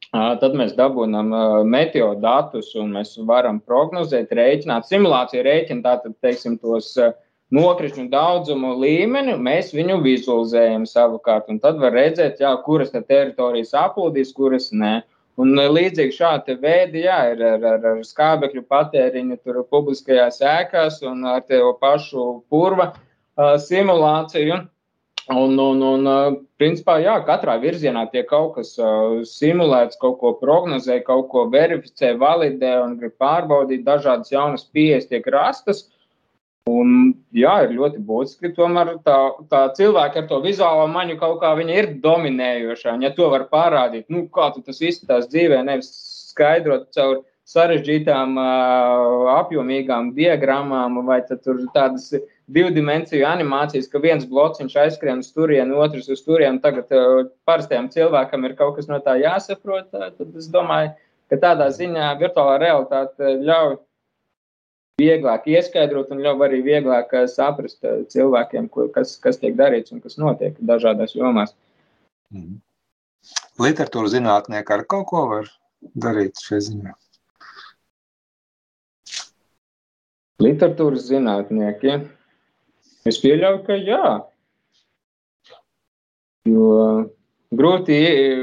[0.10, 1.34] Tad mēs dabūjam
[1.69, 4.88] meteo datus un mēs varam prognozēt, rēķināt.
[4.88, 6.95] Simulācija rēķina tātad, teiksim, tos
[7.53, 11.49] nokrišņu daudzumu līmeni, mēs viņu vizualizējam savukārt.
[11.49, 14.99] Un tad var redzēt, jā, kuras teritorijas aplūdīs, kuras nē.
[15.39, 19.38] Un e, līdzīgi šādi veidi jā, ir ar, ar, ar skābekļu patēriņu
[19.71, 24.60] publiskajās ēkās un ar te pašu purva uh, simulāciju.
[25.30, 30.34] Un, un, un uh, principā, jā, katrā virzienā tiek kaut kas uh, simulēts, kaut ko
[30.41, 33.86] prognozē, kaut ko verificē, validē un grib pārbaudīt.
[33.86, 35.86] Dažādas jaunas pieejas tiek rastas.
[35.86, 35.98] Uh,
[36.67, 38.52] Un, jā, ir ļoti būtiski.
[38.58, 39.17] Tomēr tā,
[39.52, 42.98] tā cilvēka ar to vizuālo maņu kaut kā ir dominējošā.
[43.04, 45.89] Ja to var parādīt, nu, kā tas izskatās dzīvē, nevis
[46.30, 48.36] skaidrot caur sarežģītām,
[49.34, 52.12] apjomīgām diagrammām vai tādas
[52.50, 56.62] divu dimensiju animācijas, ka viens blociņš aizskrien uz turieni, otrs uz turieni.
[56.62, 56.91] Tagad
[57.50, 59.89] parastajam cilvēkam ir kaut kas no tā jāsaprot.
[59.89, 60.93] Tad es domāju,
[61.30, 63.80] ka tādā ziņā virtuālā realitāte ļauj
[64.99, 70.03] vieglāk ieskaidrot un ļauj arī vieglāk eh, saprast eh, cilvēkiem, kas, kas tiek darīts un
[70.03, 71.55] kas notiek dažādās jomās.
[72.35, 72.59] Mm.
[73.59, 75.53] Literatūra zinātnieki ar kaut ko var
[75.95, 76.95] darīt šajā ziņā.
[80.39, 81.97] Literatūras zinātnieki.
[83.09, 84.03] Es pieļauju, ka jā.
[86.47, 86.67] Jo
[87.59, 87.97] grūti,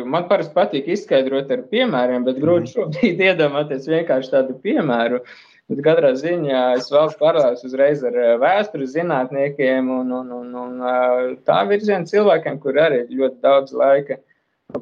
[0.05, 5.23] man parasti patīk izskaidrot ar piemēriem, bet grūti šobrīd iedomāties vienkārši tādu piemēru.
[5.71, 11.63] Bet katrā ziņā es vēl paralēlos uzreiz ar vēstures zinātniekiem un, un, un, un tā
[11.67, 14.21] virziena cilvēkiem, kur arī ļoti daudz laika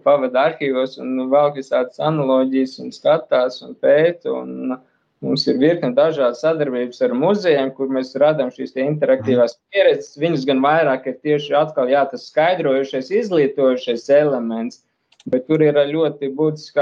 [0.05, 4.35] pavada arhīvos un vēl visādas analoģijas un skatās un pēta.
[4.35, 4.77] Un,
[5.25, 10.19] Mums ir virkne dažādas sadarbības ar muzejiem, kur mēs radām šīs interaktīvās pieredzes.
[10.21, 14.83] Viņas gan vairāk ir tieši atkal, jā, tas skaidrojušais, izglītojušais elements,
[15.31, 16.81] bet tur ir ļoti būtisks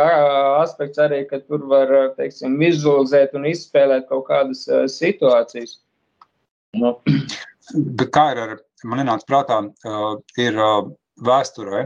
[0.62, 5.78] aspekts arī, ka tur var, teiksim, vizualizēt un izspēlēt kaut kādas uh, situācijas.
[6.78, 6.96] No.
[7.72, 8.56] Bet kā ir ar,
[8.88, 10.88] man nenāca prātā, uh, ir uh,
[11.22, 11.84] vēsturē,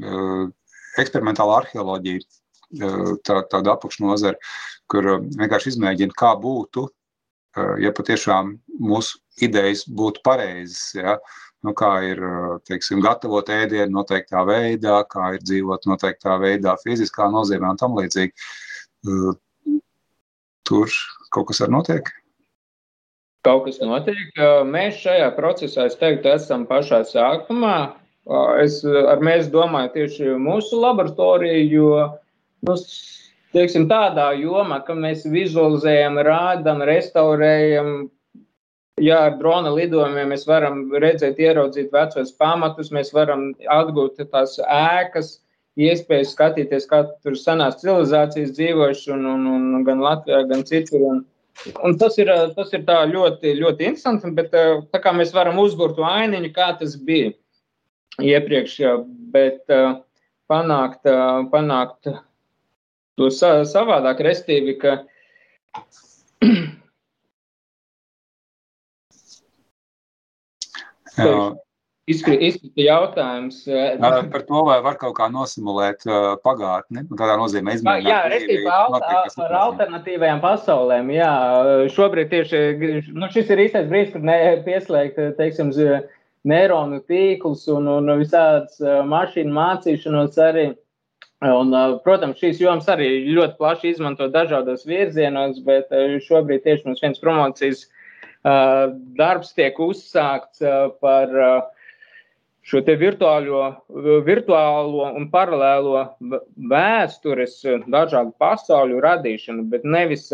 [0.00, 0.46] uh,
[1.02, 2.24] eksperimentāla arheoloģija,
[2.80, 4.40] uh, tā, tāda apakšnozara,
[4.90, 10.88] kur uh, vienkārši izmēģina, kā būtu, uh, ja patiešām mūsu idejas būtu pareizas.
[10.96, 11.18] Ja?
[11.66, 12.20] Nu, kā ir
[12.68, 18.46] teiksim, gatavot ēdienu noteiktā veidā, kā ir dzīvot noteiktā veidā, fiziskā nozīmē un tam līdzīgi.
[20.66, 20.94] Tur
[21.34, 22.12] kaut kas arī notiek.
[23.46, 24.38] Kaut kas notiek.
[24.70, 27.76] Mēs šajā procesā, es teiktu, esam pašā sākumā.
[28.62, 31.90] Es ar mēs domāju tieši mūsu laboratoriju, jo
[32.66, 32.74] nu,
[33.54, 37.92] teiksim, tādā jomā, ka mēs vizualizējam, rādām, restaurējam.
[38.96, 45.34] Jā, ar drona lidojumiem mēs varam redzēt, ieraudzīt vecos pamatus, mēs varam atgūt tās ēkas,
[45.76, 51.04] iespējas skatīties, kā tur senās civilizācijas dzīvojuši, un, un, un gan Latvijā, gan citur.
[51.10, 51.18] Un,
[51.84, 56.06] un tas ir, tas ir ļoti, ļoti interesanti, bet tā kā mēs varam uzbūrt to
[56.08, 57.34] ainiņu, kā tas bija
[58.24, 58.78] iepriekš,
[59.36, 59.76] bet
[60.48, 61.04] panākt,
[61.52, 62.14] panākt
[63.20, 65.02] to sa savādāk, restīvi, ka
[72.06, 73.64] Izkrita jautājums.
[73.98, 76.04] Par to, vai var kaut kā nosimulēt
[76.44, 78.12] pagātni, nu, tādā nozīmē izmēģināt.
[78.12, 78.62] Jā, restīvi
[79.40, 81.10] par alternatīvajām pasaulēm.
[81.16, 81.32] Jā,
[81.96, 82.60] šobrīd tieši,
[83.10, 85.74] nu šis ir īstais brīdis, kad pieslēgt, teiksim,
[86.46, 88.78] neironu tīklus un, un visādas
[89.10, 90.68] mašīnu mācīšanos arī.
[91.42, 91.74] Un,
[92.06, 95.90] protams, šīs jomas arī ļoti plaši izmanto dažādos virzienos, bet
[96.24, 97.82] šobrīd tieši mums viens promocijas
[98.46, 100.62] darbs tiek uzsākts
[101.02, 101.32] par
[102.66, 103.62] šo virtuālo,
[104.26, 106.04] virtuālo un paralēlo
[106.70, 110.28] vēstures dažādu pasauļu radīšanu, bet nevis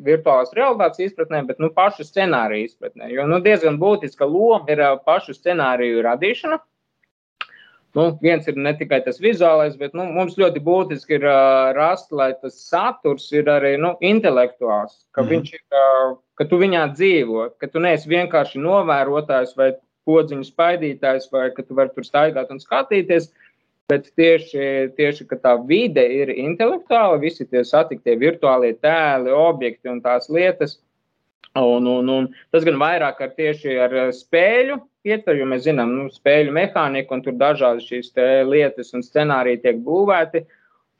[0.00, 3.10] virtuālās realitātes izpratnē, bet nu, pašu scenāriju izpratnē.
[3.12, 6.60] Jo nu, diezgan būtiska loma ir pašu scenāriju radīšana.
[7.98, 12.12] Nu, viens ir ne tikai tas vizuālais, bet nu, mums ļoti būtiski ir uh, rast,
[12.14, 15.30] lai tas saturs ir arī nu, intelektuāls, ka, mm.
[15.32, 19.72] viņš ir, uh, ka tu viņā dzīvo, ka tu neesi vienkārši novērotājs vai
[20.06, 23.32] podziņu spaidītājs, vai ka tu vari tur staigāt un skatīties.
[23.90, 30.30] Bet tieši, tieši tā vide ir intelektuāla, visi tie satiktie virtuālie tēli, objekti un tās
[30.30, 30.76] lietas.
[31.58, 34.76] Un, un, un tas gan vairāk ar tieši ar spēļu
[35.10, 38.12] ietver, jo mēs zinām, nu, spēļu mehāniku un tur dažādas šīs
[38.46, 40.44] lietas un scenāriji tiek būvēti.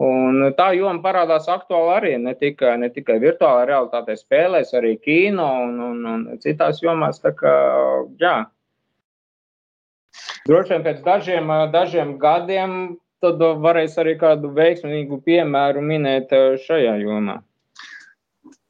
[0.00, 5.48] Un tā joma parādās aktuāli arī ne tikai, ne tikai virtuālā realitātē, spēlēs, arī kino
[5.66, 7.20] un, un, un citās jomās.
[7.20, 7.52] Kā,
[8.18, 8.34] jā.
[10.48, 12.74] Droši vien pēc dažiem, dažiem gadiem
[13.20, 16.32] tad varēs arī kādu veiksmīgu piemēru minēt
[16.64, 17.42] šajā jomā.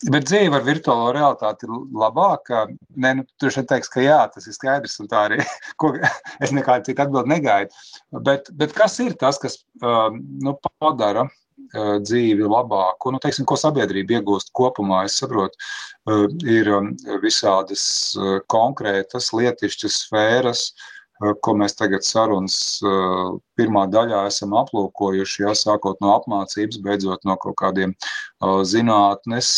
[0.08, 2.62] Bet dzīve ar virtuālo realitāti ir labāka.
[2.96, 5.40] Nē, nu, tur šeit teiks, ka jā, tas ir skaidrs, un tā arī
[5.80, 5.92] ko,
[6.40, 7.82] es nekādu citu atbildi negaidu.
[8.24, 13.12] Bet, bet kas ir tas, kas um, nu, padara uh, dzīvi labāku?
[13.12, 15.02] Nu, teiksim, ko sabiedrība iegūst kopumā?
[15.10, 15.60] Es saprotu,
[16.08, 17.84] uh, ir um, visādas
[18.16, 23.26] uh, konkrētas lietišķas sfēras, uh, ko mēs tagad sarunas eh,
[23.58, 29.52] pirmā daļā esam aplūkojuši, ja, sākot no apmācības, beidzot no kaut kādiem eh, zinātnes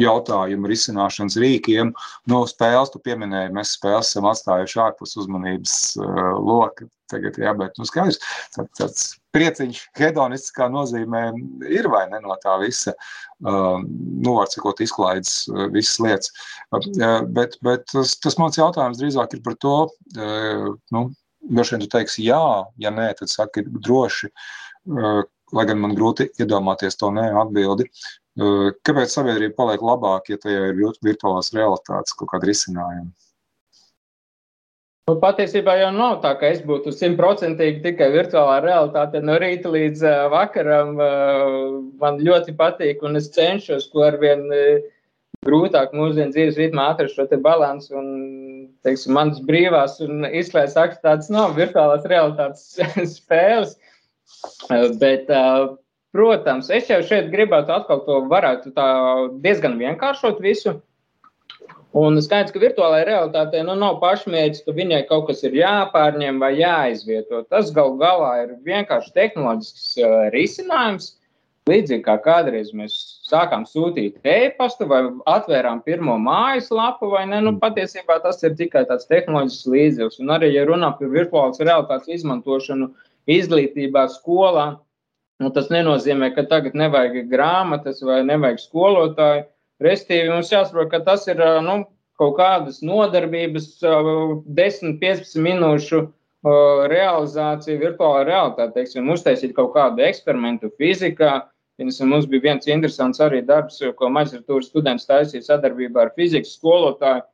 [0.00, 1.90] jautājumu risināšanas rīkiem.
[2.32, 5.74] Nu, spēles, tu pieminēji, mēs spēles esam atstājuši ārpus uzmanības
[6.40, 6.88] loka.
[7.12, 8.22] Tagad, jā, bet, nu, skaidrs,
[8.54, 11.22] tā, tāds prieciņš hedonistiskā nozīmē
[11.72, 12.94] ir vai ne no tā visa,
[13.44, 16.32] uh, nu, var cikot izklaides uh, visas lietas.
[16.72, 19.76] Uh, bet, bet tas, tas mans jautājums drīzāk ir par to,
[20.18, 21.04] uh, nu,
[21.50, 22.42] droši vien tu teiksi jā,
[22.82, 24.28] ja nē, tad saki droši,
[25.52, 27.88] lai gan man grūti iedomāties to nē atbildi.
[28.86, 33.10] Kāpēc sabiedrība paliek labāka, ja tajā ir virtuālās realitātes kaut kāda risinājuma?
[35.10, 39.22] Nu, patiesībā jau nav tā, ka es būtu simtprocentīgi tikai virtuālā realitāte.
[39.24, 40.92] No rīta līdz vakaram
[41.98, 44.84] man ļoti patīk, un es cenšos, ko arvien uh,
[45.46, 47.94] grūtāk mūsdienu dzīves ritmā atrast šo balansu.
[47.98, 48.10] Un,
[48.86, 52.78] teiksim, manas brīvās un izklaides aktivitātes nav virtuālās realitātes
[53.16, 53.76] spēles.
[55.02, 55.28] Bet,
[56.14, 58.72] protams, es jau šeit gribētu atkal to varētu
[59.42, 60.78] diezgan vienkāršot visu.
[61.92, 66.54] Un skaidrs, ka virtuālajā realitātē nu, nav pašmērķis, ka viņai kaut kas ir jāpārņem vai
[66.56, 67.42] jāizvieto.
[67.52, 71.18] Tas galu galā ir vienkārši tehnoloģisks uh, risinājums.
[71.68, 72.94] Līdzīgi kā kādreiz mēs
[73.28, 77.38] sākām sūtīt e-pastu vai atvērām pirmo mājaslapu, vai ne?
[77.44, 80.18] Nu, patiesībā tas ir tikai tāds tehnoloģisks līdzeklis.
[80.24, 82.88] Un arī, ja runā par virtuālas realitātes izmantošanu
[83.30, 84.66] izglītībā, skolā,
[85.44, 89.46] nu, tas nenozīmē, ka tagad nevajag grāmatas vai nevajag skolotāju
[89.82, 91.82] Restīvi mums jāsaprot, ka tas ir nu,
[92.20, 96.04] kaut kādas nodarbības, 10, 15 minūšu
[96.92, 98.74] realizācija, virtuālā realitāte.
[98.76, 101.40] Teiksim, uztaisīt kaut kādu eksperimentu fizikā.
[101.82, 107.24] Mums bija viens interesants arī darbs, ko maģistratūras students taisīja sadarbībā ar fizikas skolotāju.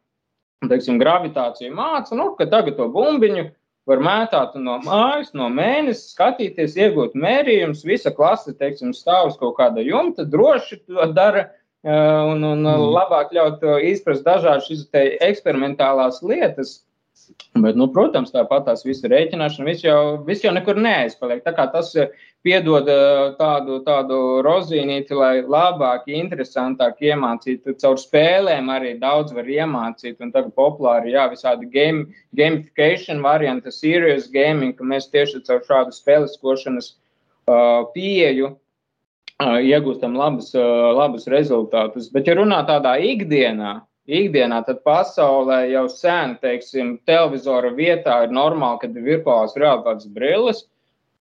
[0.68, 3.44] Teiksim, gravitāciju māca, nu, ka tagad to bumbiņu
[3.88, 7.84] var mētāt no mājas, no mēnesis, skatīties, iegūt mērījumus.
[7.86, 11.46] Visa klase, teiksim, stāv uz kaut kāda jumta, droši to dara
[11.86, 12.90] un, un mm.
[12.96, 14.88] labāk ļaut izprast dažādas
[15.22, 16.80] eksperimentālās lietas.
[17.58, 21.42] Bet, nu, protams, tāpat tās visas rēķināšana, viss jau, vis jau nekur neaizpaliek.
[21.44, 21.90] Tā kā tas
[22.46, 22.86] piedod
[23.40, 27.74] tādu, tādu rozīnīti, lai labāk, interesantāk iemācītu.
[27.82, 30.16] Caur spēlēm arī daudz var iemācīt.
[30.24, 32.06] Un tagad populāri, jā, visādi game,
[32.38, 38.54] gamification varianti, serious gaming, ka mēs tieši caur šādu spēleskošanas uh, pieeju
[39.38, 42.10] iegūstam labus, labus rezultātus.
[42.10, 48.80] Bet, ja runā tādā ikdienā, ikdienā tad pasaulē jau sen, teiksim, televizora vietā ir normāli,
[48.82, 50.64] kad ir virtuālās realitātes brilles,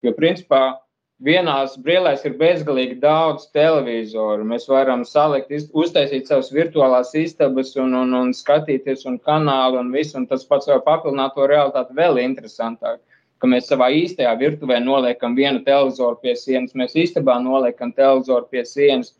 [0.01, 0.80] jo principā
[1.21, 4.45] vienās brīvēs ir bezgalīgi daudz televizoru.
[4.45, 10.17] Mēs varam salikt, uztaisīt savas virtuālās istabas un, un, un skatīties un kanālu un visu,
[10.17, 13.01] un tas pats var papildināt to realitāti vēl interesantāk
[13.41, 18.65] ka mēs savā īstajā virtuvē noliekam vienu televizoru pie sienas, mēs istabā noliekam televizoru pie
[18.65, 19.13] sienas.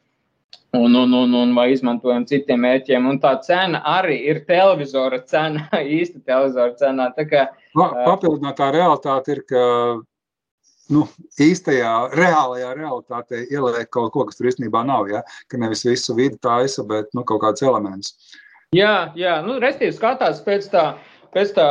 [0.76, 3.06] Un, un, un, un vai izmantojam citiem mērķiem.
[3.08, 5.64] Un tā cena arī ir televizora cena,
[6.00, 7.08] īsta televizora cena.
[7.16, 9.64] Tā kā, pa, papildinātā realitāte ir, ka
[10.94, 11.06] nu,
[11.44, 15.08] īstajā, reālajā realitātē ieliek kaut ko, kas tur īstenībā nav.
[15.12, 15.24] Ja?
[15.52, 18.14] Ka nevis visu vidi taisa, bet nu, kaut kāds elements.
[18.76, 19.40] Jā, jā.
[19.46, 20.88] Nu, restīvi skatās pēc tā
[21.34, 21.68] pēc tā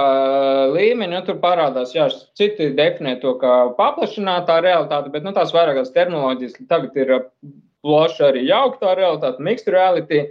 [0.73, 5.95] līmeņa nu, tur parādās, jā, citi definē to kā paplašinātā realitāte, bet nu, tās vairākās
[5.95, 7.15] terminoloģijas tagad ir
[7.87, 10.27] plaša arī jauktā realitāte, mixed reality.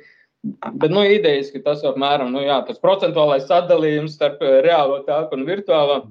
[0.77, 5.45] Bet nu, idejas, ka tas apmēram nu, jā, tas procentuālais sadalījums starp reālo telpu un
[5.47, 6.03] virtuālo,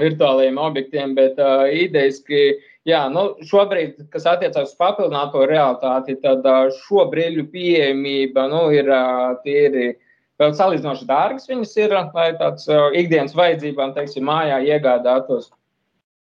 [0.00, 2.40] virtuālajiem objektiem, bet uh, idejas, ka
[2.88, 8.88] jā, nu, šobrīd, kas attiecās uz papildināto realitāti, tad uh, šo brīļu pieejamība nu, ir
[8.88, 9.90] uh, tīri.
[9.92, 10.04] Uh,
[10.38, 15.50] vēl salīdzinoši dārgas viņas ir, lai tāds ikdienas vajadzībām, teiksim, mājā iegādātos.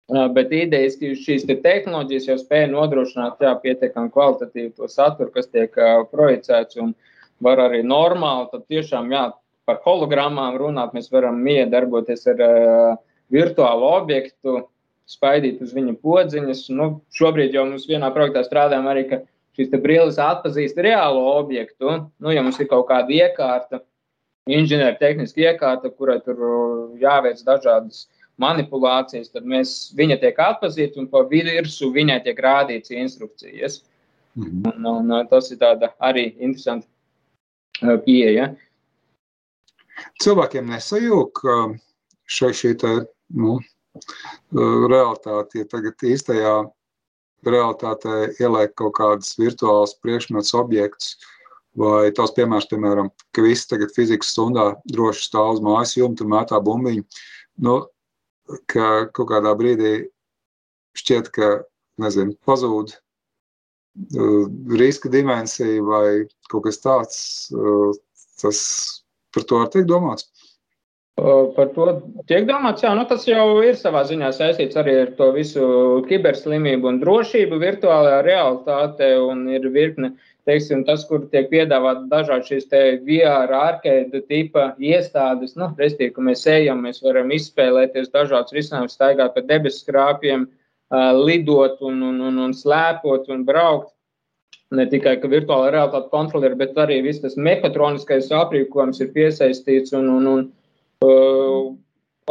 [0.08, 5.50] Bet idejas, ka šīs te tehnoloģijas jau spēja nodrošināt jā, pietiekami kvalitatīvu to saturu, kas
[5.52, 5.76] tiek
[6.14, 6.94] projicēts un
[7.44, 9.26] var arī normāli, tad tiešām jā,
[9.68, 12.96] par hologrammām runāt, mēs varam miedarboties ar uh,
[13.34, 14.62] virtuālu objektu,
[15.08, 16.64] spaidīt uz viņa podziņas.
[16.76, 19.22] Nu, šobrīd jau mums vienā projektā strādājam arī, ka
[19.58, 22.00] šīs brilles atpazīst reālo objektu.
[22.24, 23.82] Nu, ja mums ir kaut kāda iekārta,
[24.48, 26.40] inženiertehniski iekārta, kurai tur
[27.02, 28.06] jāveic dažādas
[28.42, 33.82] manipulācijas, tad mēs, viņa tiek atpazīta un pa virsmu viņai tiek rādīts instrukcijas.
[34.38, 34.68] Mhm.
[34.70, 35.64] Un, un tas ir
[36.00, 38.52] arī interesanta pieeja.
[40.22, 41.42] Cilvēkiem nesajūg
[42.30, 42.92] šai šī tā,
[43.34, 43.58] nu,
[44.54, 46.54] realitāte, ja tagad īstajā
[47.48, 51.37] realitātē ieliek kaut kādas virtuālas priekšmets objektus, uh,
[51.78, 56.32] Vai tās piemērs, piemēram, ka visi tagad fizikas stundā droši stāv uz mājas jumta un
[56.34, 57.04] mētā bumbiņu,
[57.68, 57.76] nu,
[58.72, 59.92] ka kaut kādā brīdī
[60.98, 61.52] šķiet, ka,
[62.02, 64.48] nezinu, pazūd uh,
[64.80, 66.08] riska dimensija vai
[66.50, 67.20] kaut kas tāds,
[67.54, 67.94] uh,
[68.42, 68.60] tas
[69.36, 70.32] par to var teikt domāts.
[71.18, 71.86] Par to
[72.30, 75.64] tiek domāts, jā, nu tas jau ir savā ziņā saistīts arī ar to visu
[76.06, 80.12] kiberslimību un drošību virtuālajā realitātē un ir virkne
[80.48, 82.70] teiksim, tas, kur tiek piedāvāt dažādi šīs
[83.06, 89.36] VR, arcade tipa iestādes, nu, respektīvi, ka mēs ejam, mēs varam izspēlēties dažādas risinājumus, staigāt
[89.36, 90.48] pa debesu skrāpiem,
[91.28, 93.94] lidot un, un, un, un slēpot un braukt.
[94.76, 100.10] Ne tikai ka virtuālā realitāte kontrolieri, bet arī viss tas mehatroniskais aprīkojums ir piesaistīts un,
[100.12, 100.42] un, un
[101.08, 101.70] uh,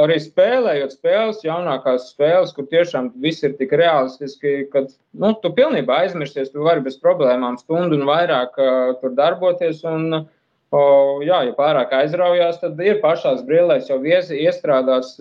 [0.05, 4.85] arī spēlējot spēles, jaunākās spēles, kur tiešām viss ir tik realistiski, ka
[5.17, 9.85] nu, tu pilnībā aizmirsties, tu vari bez problēmām stundu un vairāk uh, tur darboties.
[9.89, 10.27] Un,
[10.75, 14.01] O, jā, ja pārāk aizraujās, tad ir pašās brillēs jau
[14.35, 15.15] iestrādāts,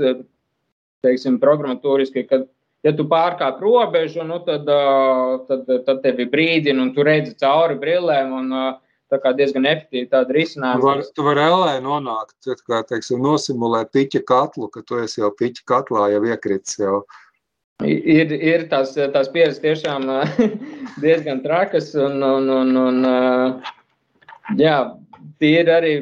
[1.06, 2.48] teiksim, programmatūriski, kad,
[2.86, 4.66] ja tu pārkāp robežu, nu, tad,
[5.46, 7.92] tad, tad tevi brīdina un tu redzi cauri tā
[8.58, 8.82] kā
[9.38, 10.96] diezgan efektīvi tāda risinājuma.
[11.16, 15.66] Tu vari var LE nonākt, kā teiksim, nosimulēt piķa katlu, ka tu esi jau piķa
[15.72, 17.04] katlā, jau iekritis jau.
[17.84, 20.06] Ir, ir tās, tās pieredzes tiešām
[21.04, 24.78] diezgan trakas, un, un, un, un jā,
[25.44, 25.96] tie ir arī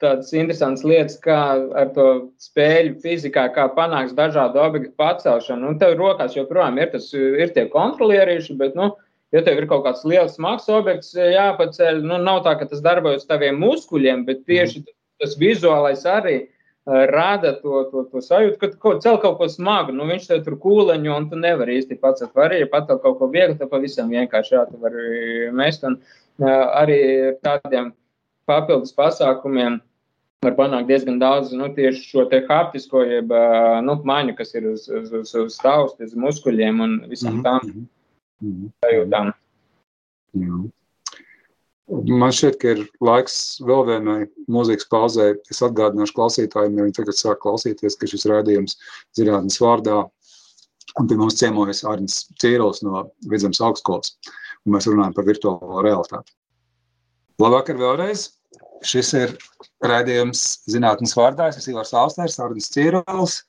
[0.00, 1.36] tādas interesantas lietas, kā
[1.76, 2.06] ar to
[2.40, 5.74] spēļu fizikā, kā panāks dažādu objektu pacelšanu.
[5.74, 8.94] Un tev rokās joprojām ir, tas, ir tie kontrolierīši, bet, nu,
[9.34, 13.28] ja tev ir kaut kāds liels smags objekts jāpaceļ, nu, nav tā, ka tas darbojas
[13.28, 16.38] taviem muskuļiem, bet tieši tas, tas vizuālais arī
[16.86, 20.56] rada to, to, to sajūtu, ka kaut, cel kaut ko smagu, nu viņš tev tur
[20.62, 22.32] kūleņo, un tu nevari īsti pacelt.
[22.34, 25.84] Var arī pacelt kaut ko vieglu, tad pavisam vienkārši jā, tu vari mest.
[25.86, 26.00] Un
[26.40, 26.98] arī
[27.44, 27.92] tādiem
[28.48, 29.78] papildus pasākumiem
[30.40, 33.32] var panākt diezgan daudz nu, tieši šo te haptisko, jeb
[33.84, 37.44] nu, maņu, kas ir uz, uz, uz, uz stāvus, uz muskuļiem un visam mm -hmm.
[37.44, 37.88] tām mm -hmm.
[38.40, 39.32] Sajūtām.
[40.40, 40.60] Jā.
[41.90, 43.36] Man šķiet, ka ir laiks
[43.66, 44.18] vēl vienai
[44.52, 45.32] mūzikas pauzē.
[45.50, 48.76] Es atgādināšu klausītājiem, ja viņi tagad sāk klausīties, ka šis rādījums
[49.18, 50.04] zinātnes vārdā
[50.98, 54.14] un pie mums ciemojas Arnis Cīrils no Vidzemes augstskolas,
[54.66, 56.34] un mēs runājam par virtuālo realitāti.
[57.42, 58.28] Labvakar vēlreiz!
[58.86, 59.32] Šis ir
[59.84, 61.50] rādījums zinātnes vārdā.
[61.50, 63.42] Es esmu Ivars Austers, Arnis Cīrils.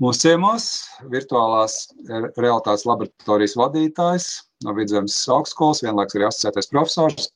[0.00, 0.66] Mūsu ciemos
[1.12, 1.74] virtuālās
[2.08, 4.28] realitātes laboratorijas vadītājs
[4.64, 7.26] no Vidzemes augstskolas, vienlaiks arī asociētais profesors.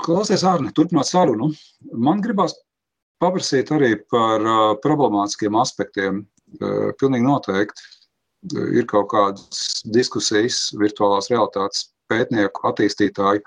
[0.00, 1.50] Klausies, Arne, turpinot sarunu.
[1.92, 2.56] Man gribās
[3.20, 4.46] paprasīt arī par
[4.80, 6.22] problemātiskiem aspektiem.
[7.02, 13.44] Pilnīgi noteikti ir kaut kādas diskusijas virtuālās realitātes pētnieku, attīstītāju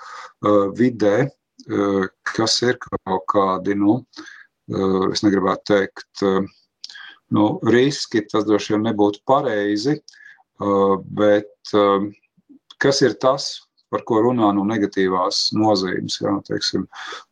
[0.77, 1.17] vidē,
[2.35, 4.03] kas ir kaut kādi, nu,
[5.11, 6.23] es negribētu teikt,
[7.33, 9.97] nu, riski, tas droši vien nebūtu pareizi,
[11.19, 11.73] bet
[12.83, 13.49] kas ir tas,
[13.93, 16.17] par ko runā no negatīvās nozīmes.
[16.23, 16.87] Jā, teiksim,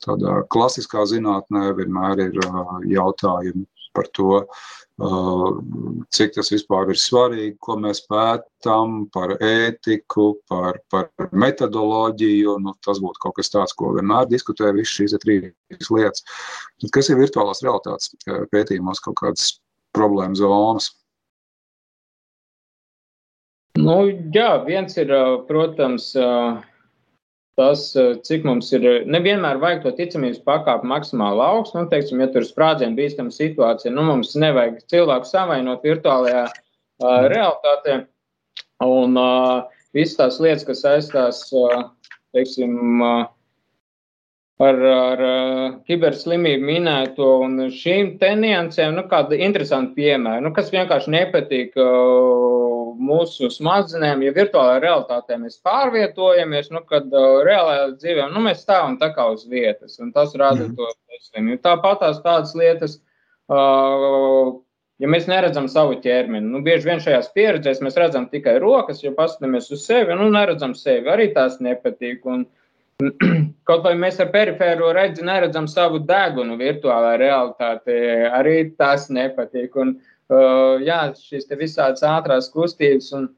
[0.05, 2.37] tādā klasiskā zinātnē vienmēr ir
[2.91, 3.65] jautājumi
[3.95, 4.43] par to,
[6.13, 12.57] cik tas vispār ir svarīgi, ko mēs pētām, par ētiku, par, par metodoloģiju.
[12.61, 16.25] Nu, tas būtu kaut kas tāds, ko vienmēr diskutē visas šīs trīs lietas.
[16.93, 18.13] Kas ir virtuālās realitātes
[18.53, 19.55] pētījumos kaut kādas
[19.97, 20.91] problēma zonas?
[23.79, 24.03] Nu,
[24.35, 25.13] jā, viens ir,
[25.47, 26.11] protams,
[27.59, 27.83] tas,
[28.27, 28.85] cik mums ir.
[29.11, 31.79] Nevienmēr vajag to ticamības pakāpi maksimāli augstu.
[31.79, 37.27] Nu, teiksim, ja tur ir sprādzienu bīstama situācija, nu, mums nevajag cilvēku savainot virtuālajā uh,
[37.31, 38.01] realitātē.
[38.85, 41.89] Un uh, visas tās lietas, kas saistās, uh,
[42.35, 43.27] teiksim, uh,
[44.61, 45.21] ar, ar
[45.87, 53.49] kiberslimību minēto un šīm niansēm, nu, kāda interesanta piemēra, nu, kas vienkārši nepatīk uh, mūsu
[53.53, 59.11] smadzenēm, ja virtuālajā realitātē mēs pārvietojamies, nu, kad uh, reālajā dzīvē, nu, mēs stāvam tā
[59.15, 60.75] kā uz vietas, un tas rada mm.
[60.77, 60.91] to
[61.29, 61.61] slimību.
[61.65, 62.99] Tāpat tās tādas lietas,
[63.51, 64.53] uh,
[65.01, 69.13] ja mēs neredzam savu ķermeni, nu, bieži vien šajās pieredzēs mēs redzam tikai rokas, ja
[69.17, 72.25] paskatāmies uz sevi, nu, neredzam sevi, arī tās nepatīk.
[72.29, 72.45] Un,
[73.67, 77.97] Kaut vai mēs ar perifēro redzi neredzam savu degunu virtuālā realitātē,
[78.37, 79.77] arī tas nepatīk.
[79.81, 79.95] Un,
[80.31, 83.29] uh, jā, šīs visādas ātrās kustības un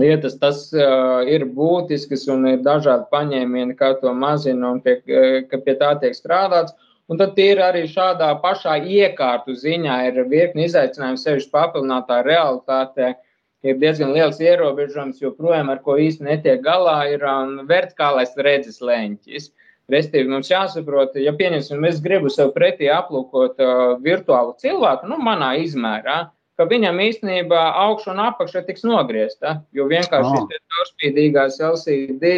[0.00, 5.38] lietas, tas uh, ir būtisks un ir dažādi paņēmieni, kā to mazina un pie, uh,
[5.50, 6.76] ka pie tā tiek strādāts.
[7.06, 13.12] Un tad ir arī šādā pašā iekārtu ziņā ir virkni izaicinājumu sevišķi papildinātā realitātē.
[13.12, 13.25] Uh,
[13.66, 19.50] ir diezgan liels ierobežojums, joprojām ar ko īsti netiek galā, ir um, vertikālais redzes leņķis.
[19.92, 25.52] Restīvi mums jāsaprot, ja pieņemsim, es gribu sev pretī aplūkot uh, virtuālu cilvēku, nu, manā
[25.62, 26.18] izmērā,
[26.58, 30.48] ka viņam īstenībā augšu un apakša tiks nogriezta, jo vienkārši oh.
[30.50, 32.34] šīs caurspīdīgās LCD,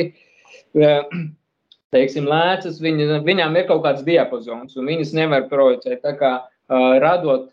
[0.82, 1.18] uh,
[1.96, 6.02] teiksim, lēcas, viņa, viņām ir kaut kāds diapazons, un viņas nevar projicēt.
[6.04, 7.48] Tā kā uh, radot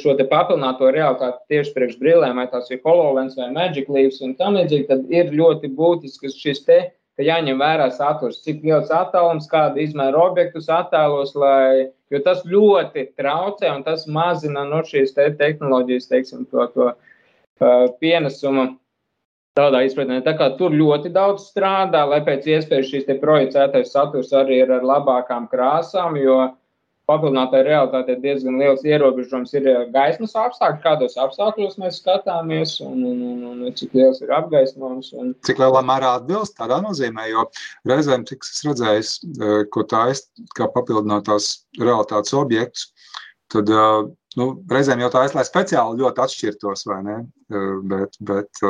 [0.00, 4.56] šo papildināto realitāti tieši priekš brīvlēm, vai tās ir HoloLens vai Magic Leaves un tam
[4.58, 6.78] līdzīgi, tad ir ļoti būtisks šis te,
[7.18, 13.10] ka jāņem vērā saturs, cik liels attālums, kāda izmēra objektus attēlos, lai, jo tas ļoti
[13.18, 18.72] traucē un tas mazina no nu, šīs te tehnoloģijas, teiksim, to, to uh, pienesumu.
[19.54, 24.64] Tādā izpratnē, tā kā tur ļoti daudz strādā, lai pēc iespējas šīs projicētais saturs arī
[24.64, 26.54] ir ar labākām krāsām, jo uh,
[27.10, 33.62] papildinātai realitātei diezgan liels ierobežojums ir gaismas apstākļi, kādos apstākļos mēs skatāmies un, un, un,
[33.66, 35.12] un cik liels ir apgaismojums.
[35.20, 35.32] Un...
[35.46, 37.46] Cik lielā mērā atbilst tādā nozīmē, jo
[37.90, 40.22] reizēm, cik es redzēju, ko tā ir
[40.56, 41.50] kā papildinātās
[41.80, 42.88] realitātes objekts,
[43.52, 43.68] tad
[44.40, 47.18] nu, reizēm jau tā ir, lai speciāli ļoti atšķirtos, vai ne?
[47.90, 48.64] Bet, bet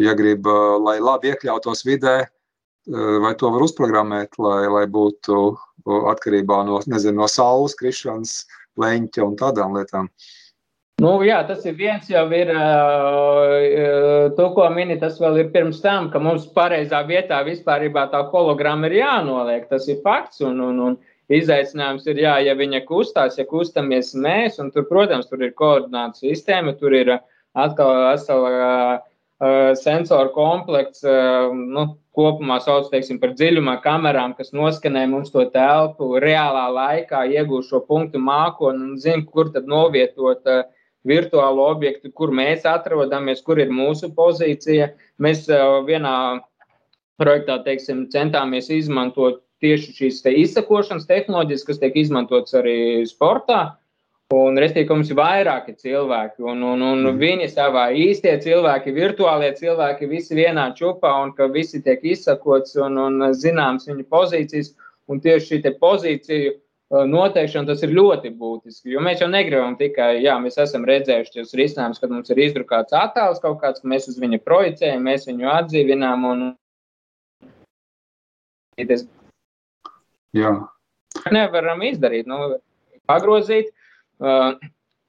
[0.00, 0.48] ja grib,
[0.86, 2.22] lai labi iekļautos vidē,
[2.86, 5.42] vai to var uzprogrammēt, lai, lai būtu
[6.12, 8.44] atkarībā no, nezinu, no saules krišanas,
[8.80, 10.08] leņķa un tādām lietām.
[11.02, 15.80] Nu, jā, tas ir viens jau ir, uh, to, ko mini, tas vēl ir pirms
[15.82, 19.66] tam, ka mums pareizā vietā vispārībā tā hologramma ir jānoliek.
[19.68, 24.60] Tas ir fakts, un, un, un izaicinājums ir, jā, ja viņa kustās, ja kustamies mēs,
[24.62, 27.16] un tur, protams, tur ir koordināta sistēma, tur ir
[27.58, 28.94] atkal vesela uh,
[29.80, 36.14] sensoru komplekts, uh, nu, kopumā sauc teiksim, par dziļumā kamerām, kas noskanē mums to telpu
[36.22, 40.62] reālā laikā, iegūst šo punktu mākoni un zina, kur tad novietot uh,
[41.04, 44.94] virtuālo objektu, kur mēs atrodamies, kur ir mūsu pozīcija.
[45.20, 45.44] Mēs
[45.84, 46.14] vienā
[47.20, 53.76] projektā teiksim, centāmies izmantot tieši šīs te izsakošanas tehnoloģijas, kas tiek izmantotas arī sportā.
[54.32, 57.18] Un, restīvi, ka mums ir vairāki cilvēki, un, un, un mm.
[57.20, 62.96] viņi savā īstie cilvēki, virtuālie cilvēki, visi vienā čupā, un ka visi tiek izsakots un,
[63.02, 64.72] un zināms viņu pozīcijas.
[65.12, 68.94] Un tieši šī pozīciju uh, noteikšana tas ir ļoti būtiski.
[68.94, 72.96] Jo mēs jau negribam tikai, jā, mēs esam redzējuši tos risinājumus, kad mums ir izdrukāts
[72.96, 76.24] attēls kaut kāds, ka mēs uz viņu projicējam, mēs viņu atdzīvinām.
[76.30, 76.46] Un...
[80.40, 80.56] Jā.
[81.28, 82.54] Nevaram izdarīt, nu,
[83.04, 83.83] pagrozīt uh,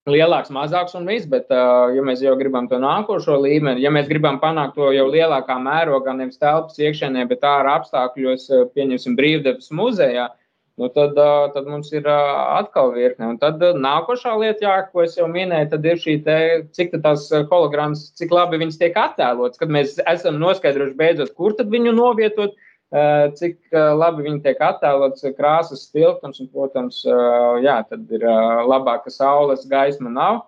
[0.10, 4.10] lielāks, mazāks un viss, bet, uh, ja mēs jau gribam to nākošo līmeni, ja mēs
[4.10, 10.28] gribam panākt to jau lielākā mērogā, nevis telpas iekšēnē, bet ārā apstākļos, pieņemsim, brīvdabas muzejā,
[10.78, 11.16] nu tad,
[11.56, 13.32] tad mums ir atkal virkne.
[13.32, 16.38] Un tad nākošā lieta, jā, ko es jau minēju, ir šī te,
[16.76, 21.72] cik tās holograms, cik labi viņas tiek attēlotas, kad mēs esam noskaidrojuši beidzot, kur tad
[21.74, 22.65] viņu novietot, Eh,
[23.36, 28.26] cik eh, labi viņi tiek attēlots, krāsas stilpums, un, protams, eh, jā, tad ir
[28.70, 30.44] labāk, ka saules gaisma nav,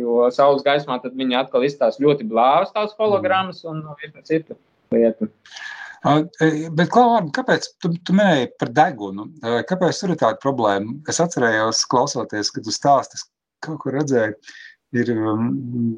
[0.00, 4.56] jo saules gaismā tad viņi atkal izstāsta ļoti blāvas tās hologrammas un virkni citu
[4.94, 5.28] lietu.
[6.06, 9.24] Bet, Klaunam, kāpēc tu, tu minēji par degunu?
[9.66, 10.94] Kāpēc tur ir tāda problēma?
[11.10, 13.26] Es atcerējos, klausoties, kad tu stāstīji,
[13.66, 14.36] kaut kur redzēju,
[14.98, 15.48] ir um,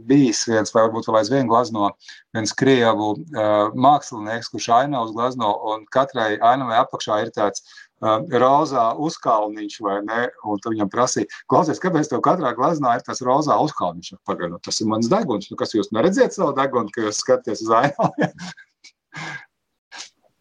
[0.08, 1.90] bijis viens, varbūt vēl aizvien glazno,
[2.36, 8.90] viens krievu uh, mākslinieks, kurš ainavas glazno, un katrai ainavai apakšā ir tāds uh, rozā
[9.08, 10.22] uzkalniņš, vai ne?
[10.44, 14.14] Un tu viņam prasīja, klausies, kāpēc tev katrā glaznā ir tas rozā uzkalniņš?
[14.28, 15.50] Pagaid, nu, tas ir mans deguns.
[15.50, 18.12] Nu, kas jūs neredziet savu degunu, ka jūs skaties uz ainavu?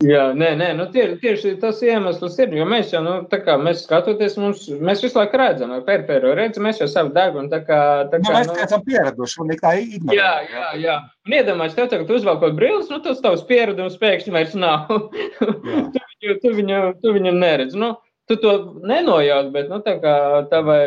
[0.06, 2.52] Jā, nē, nē nu tie, tieši tas iemesls ir.
[2.54, 6.36] Jo mēs jau, nu, tā kā mēs skatoties, mums, mēs visu laiku redzam, vai pērpēro
[6.38, 7.50] redzam, mēs jau savu degunu.
[7.50, 7.80] Tā kā,
[8.12, 10.20] tā nu, kā, nu, mēs nu, esam pieraduši un tā ignorējam.
[10.20, 10.98] Jā, jā, jā.
[11.26, 14.86] Un iedomājieties, tev tagad uzvelkot brilles, nu tas tavs pieredums pēkšņi vairs nav.
[15.42, 15.50] tu,
[15.98, 17.74] viņu, tu, viņu, tu viņu neredz.
[17.74, 17.96] Nu,
[18.28, 18.54] tu to
[18.88, 19.80] nenojauc, bet nu,
[20.52, 20.82] tavai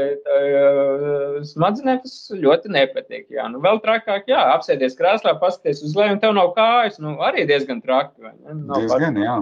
[1.48, 3.26] smadzenēm tas ļoti nepatīk.
[3.32, 3.48] Jā.
[3.52, 7.00] Nu, vēl trakāk, jā, apsēties krēslā, paskaties uz leju, un tev nav kājas.
[7.02, 8.32] Nu, arī diezgan traki.
[8.74, 9.40] Diezgan, jā.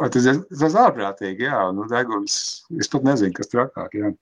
[0.00, 1.64] Tas ir ārprātīgi, jā.
[1.76, 2.36] Nu, deguns,
[2.78, 4.14] es pat nezinu, kas trakāk, jā.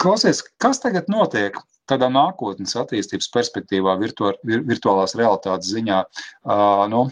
[0.00, 1.56] Klausies, kas tagad notiek
[1.90, 6.04] tādā nākotnes attīstības perspektīvā, virtu, vir, virtuālās realitātes ziņā?
[6.46, 7.06] Uh, nu,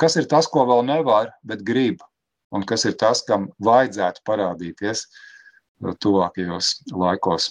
[0.00, 2.04] kas ir tas, ko vēl nevar, bet grib?
[2.54, 5.04] Un kas ir tas, kam vajadzētu parādīties
[6.00, 7.50] tuvākajos laikos.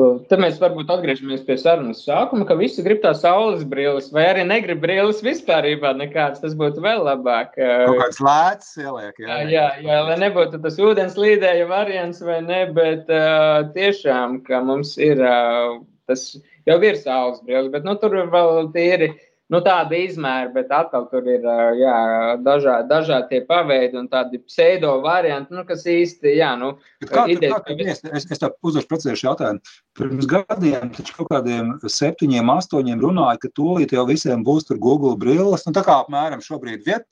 [0.00, 4.46] Tad mēs varbūt atgriežamies pie sarunas sākuma, ka visi grib tās saules brilles, vai arī
[4.48, 5.68] negrib brilles vispār.
[5.98, 7.52] Nekāds, tas būtu vēl labāk.
[7.58, 9.20] Kaut kāds lēts ieliek.
[9.20, 14.62] Jā, jā, jā, lai nebūtu tas ūdens līdēja variants vai ne, bet uh, tiešām, ka
[14.64, 15.76] mums ir, uh,
[16.08, 16.24] tas
[16.64, 19.12] jau ir saules brilles, bet nu, tur vēl tīri.
[19.12, 21.44] Uh, nu, tāda izmēra, bet atkal tur ir
[21.76, 21.96] jā,
[22.44, 26.72] dažādi, dažādi tie paveidi un tādi pseido varianti, nu, kas īsti, jā, nu,
[27.04, 29.60] kā, idejas, kā, kā, es, es, es tā uzdošu precīzi jautājumu.
[29.98, 35.18] Pirms gadiem, taču kaut kādiem septiņiem, astoņiem runāja, ka tūlīt jau visiem būs tur Google
[35.20, 37.08] brilles, nu, tā kā apmēram šobrīd viet,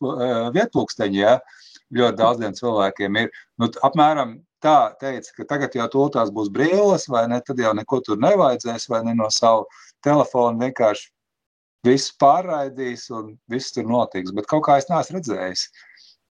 [0.56, 1.36] vietpulksteņi, jā,
[1.92, 3.30] ļoti daudziem cilvēkiem ir,
[3.60, 8.00] nu, apmēram tā teica, ka tagad jau tūlīt būs brilles, vai ne, tad jau neko
[8.06, 9.68] tur nevajadzēs, vai ne no savu
[10.04, 11.10] telefonu vienkārši
[11.86, 14.34] viss pārraidīs un viss tur notiks.
[14.36, 15.68] Bet kaut kā es neesmu redzējis.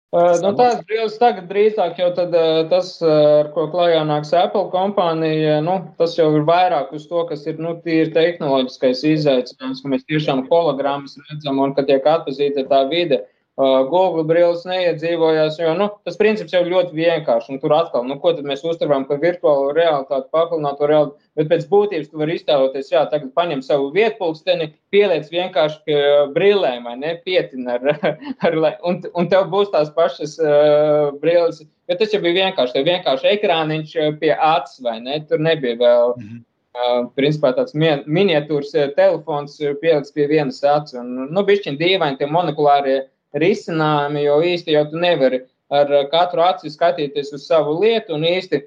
[0.08, 4.32] Uh, nu, tās brīvs tagad drīzāk, jo tad, uh, tas, uh, ar ko klajā nāks
[4.32, 9.82] Apple kompānija, nu, tas jau ir vairāk uz to, kas ir nu, tīri tehnoloģiskais izaicinājums,
[9.84, 13.20] ka mēs tiešām hologrammas redzam un ka tiek atpazīta tā vide.
[13.20, 15.56] uh, Google brilles neiedzīvojās.
[15.58, 17.50] Jo nu, tas princips jau ļoti vienkāršs.
[17.62, 21.26] Tur atkal, nu, ko mēs uztveram par virtuālo realitāti, papildināto realitāti.
[21.38, 25.98] Bet pēc būtības tu vari iztēloties, jā, tagad paņem savu vietpulksteni, pieliec vienkārši pie
[26.36, 27.90] brillēm, ne, pietin ar,
[28.46, 31.64] ar un, un tev būs tās pašas uh, brilles.
[31.90, 36.14] Bet tas jau bija vienkārši, tev vienkārši ekrāniņš pie acis, vai ne, tur nebija vēl.
[36.14, 36.44] Mm -hmm.
[36.78, 41.00] Uh, principā tāds miniatūrs telefons pielikts pie vienas acis.
[41.02, 43.00] Nu, bišķiņ dīvaini tie monokulārie
[43.36, 48.62] risinājumi, jo īsti jau tu nevari ar katru aci skatīties uz savu lietu un īsti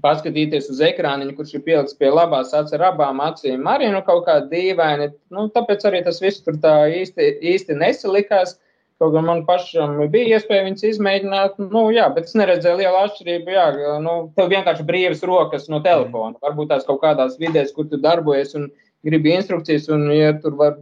[0.00, 3.66] paskatīties uz ekrāniņu, kurš ir pielikts pie labās acis ar abām acīm.
[3.68, 5.10] Arī nu, kaut kā dīvaini.
[5.34, 8.56] Nu, tāpēc arī tas viss tur tā īsti, īsti nesalikās.
[9.00, 13.54] Kaut gan man pašam bija iespēja viņas izmēģināt, nu, jā, bet es neredzēju lielu atšķirību.
[13.54, 13.66] Jā,
[14.04, 16.36] nu, tev vienkārši brīvas rokas no telefona.
[16.44, 18.68] Varbūt tās kaut kādās vidēs, kur tu darbojies un
[19.08, 20.76] gribi instrukcijas, un, ja tur var,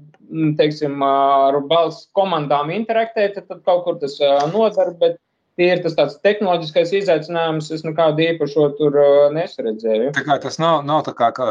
[0.59, 4.19] teiksim, ar balss komandām interaktēt, tad kaut kur tas
[4.53, 4.95] nodara.
[4.99, 5.19] Bet
[5.59, 7.71] tie ir tas tāds tehnoloģiskais izaicinājums.
[7.75, 8.97] Es nekādu īpašo tur
[9.35, 10.13] nesaredzēju.
[10.17, 11.49] Tā kā tas nav, nav tā kā, kā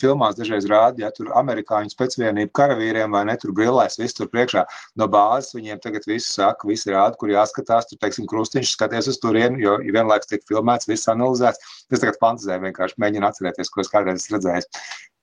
[0.00, 4.64] filmās dažreiz rāda, ja tur amerikāņu spēcvienību karavīriem vai ne tur brillēs, viss tur priekšā
[5.00, 5.52] no bāzes.
[5.56, 7.90] Viņiem tagad viss saka, visi rāda, kur jāskatās.
[7.90, 11.76] Tur, teiksim, krustiņš skaties uz turieni, jo vienlaikus tiek filmēts, viss analizēts.
[11.92, 14.64] Es tagad fantazēju, vienkārši mēģinu atcerēties, ko es kādreiz redzēju.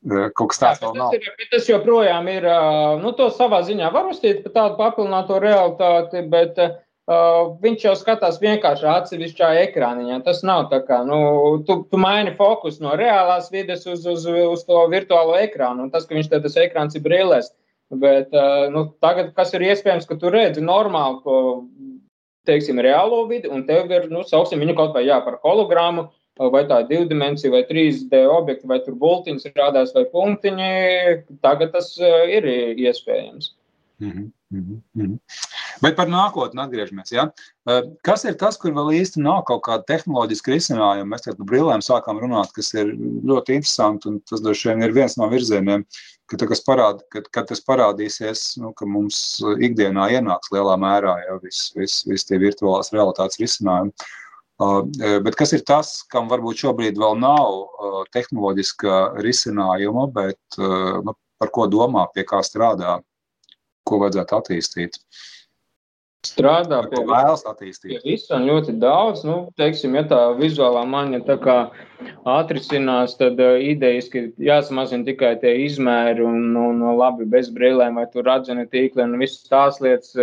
[0.03, 1.13] Uh, kaut kas tāds vēl nav.
[1.15, 2.47] Tas, ir, tas joprojām ir,
[2.99, 7.93] nu, to savā ziņā var uzstīt par tādu papildināto realitāti, bet uh, Uh, viņš jau
[7.99, 10.21] skatās vienkārši atsevišķā ekrāniņā.
[10.23, 11.17] Tas nav tā kā, nu,
[11.67, 15.83] tu, tu maini fokus no reālās vides uz, uz, uz to virtuālo ekrānu.
[15.83, 17.51] Un tas, ka viņš te tas ekrāns ir brīlēs.
[17.91, 21.35] Bet uh, nu, tagad, kas ir iespējams, ka tu redzi normālu, ko,
[22.47, 26.07] teiksim, reālo vidi, un tev ir, nu, sauksim viņu kaut vai jā par hologramu,
[26.39, 30.69] vai tā ir divu dimensiju, vai 3D objekti, vai tur bultiņas rādās, vai punktiņi.
[31.45, 33.53] Tagad tas uh, ir iespējams.
[34.01, 34.31] Mm -hmm.
[34.53, 35.19] Mm -hmm.
[35.81, 37.11] Bet par nākotni atgriežamies.
[37.11, 37.31] Ja?
[37.69, 41.09] Eh, kas ir tas, kur vēl īsti nav kaut kāda tehnoloģiska risinājuma?
[41.09, 42.85] Mēs par brīvlēm sākām runāt, kas ir
[43.29, 45.85] ļoti interesanti, tas droši vien ir viens no virzieniem,
[46.25, 51.39] ka, tā, parād, kad, kad tas parādīsies, nu, ka mums ikdienā ienāks lielā mērā ja,
[51.43, 53.89] visi vis, vis tie virtuālās realitātes risinājumi.
[53.89, 54.22] Uh,
[54.59, 61.15] bet kas ir tas, kam varbūt šobrīd vēl nav uh, tehnoloģiska risinājuma, bet uh, nu,
[61.41, 62.99] par ko domā, pie kā strādā
[63.87, 64.99] ko vajadzētu attīstīt.
[66.23, 67.97] Strādā pie vēlas attīstīt.
[67.97, 69.25] Pie visu un ļoti daudz.
[69.27, 71.55] Nu, teiksim, ja tā vizuālā maņa tā kā
[72.31, 78.23] atrisinās, tad idejas, ka jāsamazina tikai tie izmēri un, un labi bez brīlēm vai tur
[78.29, 80.15] radzina tīkli un visas tās lietas.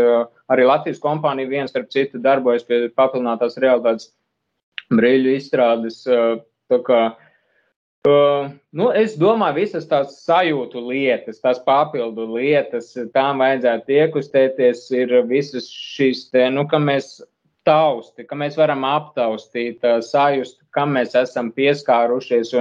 [0.48, 4.08] Arī Latvijas kompānija viens starp citu darbojas pie papildinātās realitātes
[4.94, 6.02] brīļu izstrādes.
[6.08, 7.28] Uh, tā kā uh,
[8.00, 14.86] Uh, nu, es domāju, visas tās sajūtu lietas, tās papildu lietas, tām vajadzētu iekustēties.
[14.96, 17.18] Ir visas šīs, te, nu, ka mēs
[17.68, 22.54] tausti, ka mēs varam aptaustīt, uh, sajust, kam mēs esam pieskārušies.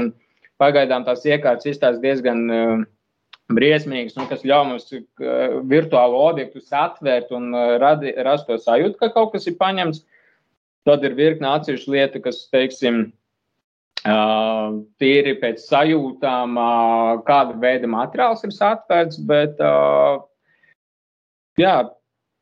[0.59, 2.83] Pagaidām tās iekārtas izstāsta diezgan uh,
[3.55, 8.99] briesmīgas, nu, kas ļauj mums uh, virtuālu objektu atvērt un uh, radi, rast to sajūtu,
[8.99, 10.03] ka kaut kas ir paņemts.
[10.87, 13.09] Tad ir virkne atsevišķu lietu, kas, teiksim,
[15.01, 16.55] tīri pēc sajūtām,
[17.27, 19.59] kāda veida materiāls ir atvērts, bet
[21.59, 21.75] jā,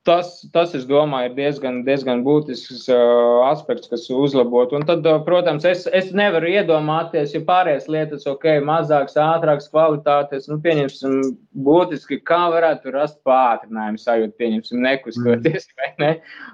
[0.08, 4.72] tas, tas, es domāju, ir diezgan, diezgan būtisks uh, aspekts, kas uzlabot.
[4.78, 10.47] Un tad, uh, protams, es, es nevaru iedomāties, ja pārējās lietas, ok, mazāks, ātrāks kvalitātes,
[10.51, 11.20] nu, pieņemsim,
[11.68, 15.78] būtiski, kā varētu rast pātrinājumu sajūtu, pieņemsim, nekustoties, mm.
[15.82, 16.14] vai ne?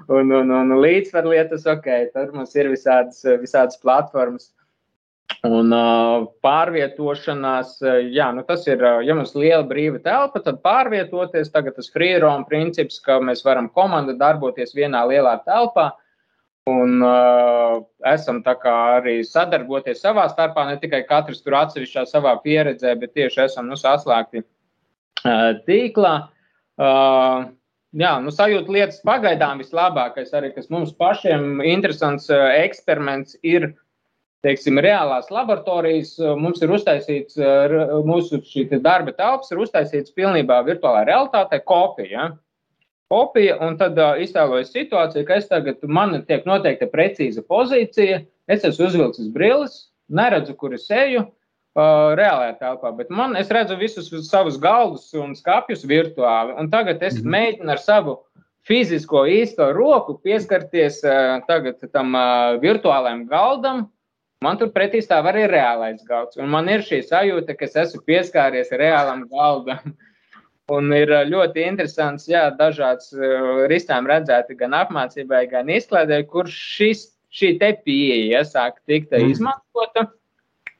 [0.09, 4.49] Un, un, un līdzsvar lietas, ok, tad mums ir visādas, visādas platformas
[5.43, 7.75] Un uh, pārvietošanās,
[8.15, 12.47] jā, nu tas ir, ja mums ir liela brīva telpa, tad pārvietoties, tagad tas freerome
[12.47, 15.89] princips, ka mēs varam komanda darboties vienā lielā telpā.
[16.71, 22.37] Un uh, esam tā kā arī sadarboties savā starpā, ne tikai katrs tur atsevišķā savā
[22.45, 26.13] pieredzē, bet tieši esam nu, saslēgti uh, tīklā.
[26.79, 27.51] Uh,
[27.99, 33.73] jā, nu sajūta lietas pagaidām vislabākais arī, kas mums pašiem interesants uh, eksperiments ir
[34.43, 37.75] teiksim, reālās laboratorijas eh, mums ir uztaisīts, eh,
[38.07, 38.41] mūsu
[38.83, 42.09] darba telpas ir uztaisīts pilnībā virtuālā realitātē kopija.
[42.11, 42.31] Ja?
[43.11, 48.63] Kopija, un tad uh, iztēlojas situāciju, ka es tagad, man tiek noteikta precīza pozīcija, es
[48.65, 49.75] esmu uzvilcis brilles,
[50.09, 55.35] neredzu, kur es eju, uh, reālajā telpā, bet man, es redzu visus savus galdus un
[55.37, 57.35] skāpjus virtuāli, un tagad es -hmm.
[57.35, 58.17] mēģinu ar savu
[58.65, 63.91] fizisko īsto roku pieskarties uh, tagad tam uh, virtuālajam galdam,
[64.43, 66.39] Man tur pretī stāv arī reālais galds.
[66.41, 69.93] Un man ir šī sajūta, ka es esmu pieskāries reālam galdam.
[70.73, 77.09] Un ir ļoti interesants, jā, dažāds uh, risinājumi redzēti gan apmācībai, gan izklādē, kur šis,
[77.35, 79.33] šī te pieeja sāk tikt mm.
[79.33, 80.05] izmantota.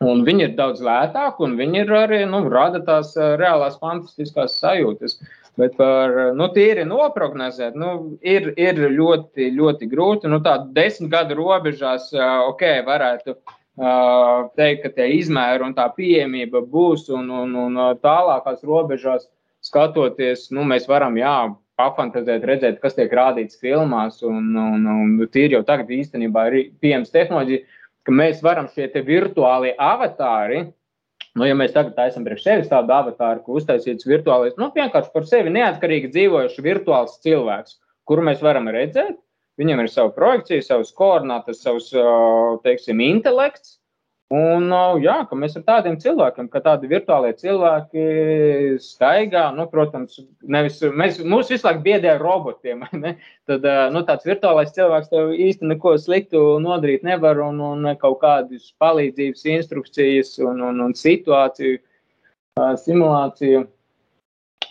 [0.03, 4.55] Un viņi ir daudz lētāki, un viņi ir arī nu, rada tās uh, reālās fantastiskās
[4.63, 5.19] sajūtas.
[5.59, 10.31] Bet par nu, tīri noprognozēt, nu, ir, ir ļoti, ļoti grūti.
[10.31, 12.07] Nu, tā desmit gadu robežās,
[12.49, 18.65] ok, varētu uh, teikt, ka tie izmēri un tā pieejamība būs, un, un, un tālākās
[18.65, 19.29] robežās
[19.63, 21.37] skatoties, nu, mēs varam, jā,
[21.79, 27.13] pafantazēt, redzēt, kas tiek rādīts filmās, un, un, un tīri jau tagad īstenībā ir pieejams
[27.13, 27.63] tehnoloģija,
[28.03, 30.65] ka mēs varam šie virtuālie avatāri,
[31.33, 35.25] Nu, ja mēs tagad esam priekš sevis tādu avatāru, ko uztaisīts virtuālais, nu, vienkārši par
[35.25, 39.17] sevi neatkarīgi dzīvojuši virtuāls cilvēks, kuru mēs varam redzēt,
[39.61, 41.91] Viņam ir sava projekcija, savas koordinātas, savs,
[42.65, 43.77] teiksim, intelekts.
[44.33, 44.71] Un,
[45.03, 48.05] jā, ka mēs ar tādiem cilvēkiem, kā tādi virtuālie cilvēki,
[48.81, 52.81] staigā, nu, protams, nevis mēs, mūs visu laiku biedē ar robotiem.
[53.03, 53.17] Ne?
[53.49, 58.69] Tad nu, tāds virtuālais cilvēks tev īsti neko sliktu nodarīt nevar, un, un kaut kādas
[58.81, 61.81] palīdzības, instrukcijas un, un, un situāciju,
[62.79, 63.65] simulāciju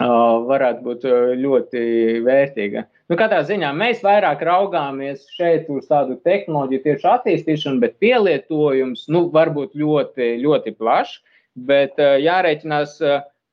[0.00, 1.06] varētu būt
[1.40, 1.82] ļoti
[2.24, 2.84] vērtīga.
[3.10, 9.26] Nu, katrā ziņā mēs vairāk raugāmies šeit uz tādu tehnoloģiju tieši attīstīšanu, bet pielietojums nu,
[9.34, 11.20] var būt ļoti, ļoti plašs.
[11.68, 12.96] Bet jārēķinās,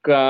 [0.07, 0.21] ka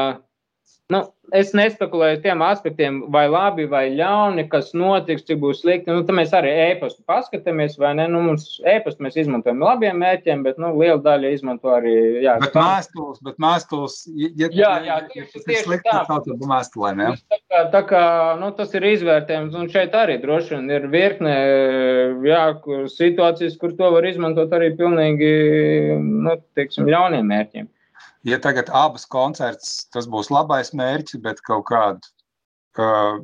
[0.90, 1.04] Nu,
[1.38, 5.94] es nespekulēju tiem aspektiem, vai labi vai ļauni, kas notiks, cik būs slikti.
[5.94, 8.08] Nu, mēs arī e-pastu paskatāmies, vai ne?
[8.10, 11.94] Nu, mums e-pastu mēs izmantojam labiem mērķiem, bet nu, liela daļa izmanto arī.
[12.26, 16.02] Jā, bet mēstules, bet mēstules, ja, jā, jā, tieši, tieši slikti, tā.
[16.10, 17.14] Tā tad mēstulē, ne?
[17.30, 18.04] Tā kā, tā kā
[18.42, 21.40] nu, tas ir izvērtējums, un šeit arī droši vien ir virkne
[22.26, 22.46] jā,
[22.98, 25.36] situācijas, kur to var izmantot arī pilnīgi,
[26.02, 27.76] nu, teiksim, ļauniem mērķiem
[28.30, 32.00] ja tagad abas koncerts, tas būs labais mērķis, bet kaut kāda
[32.80, 33.20] uh,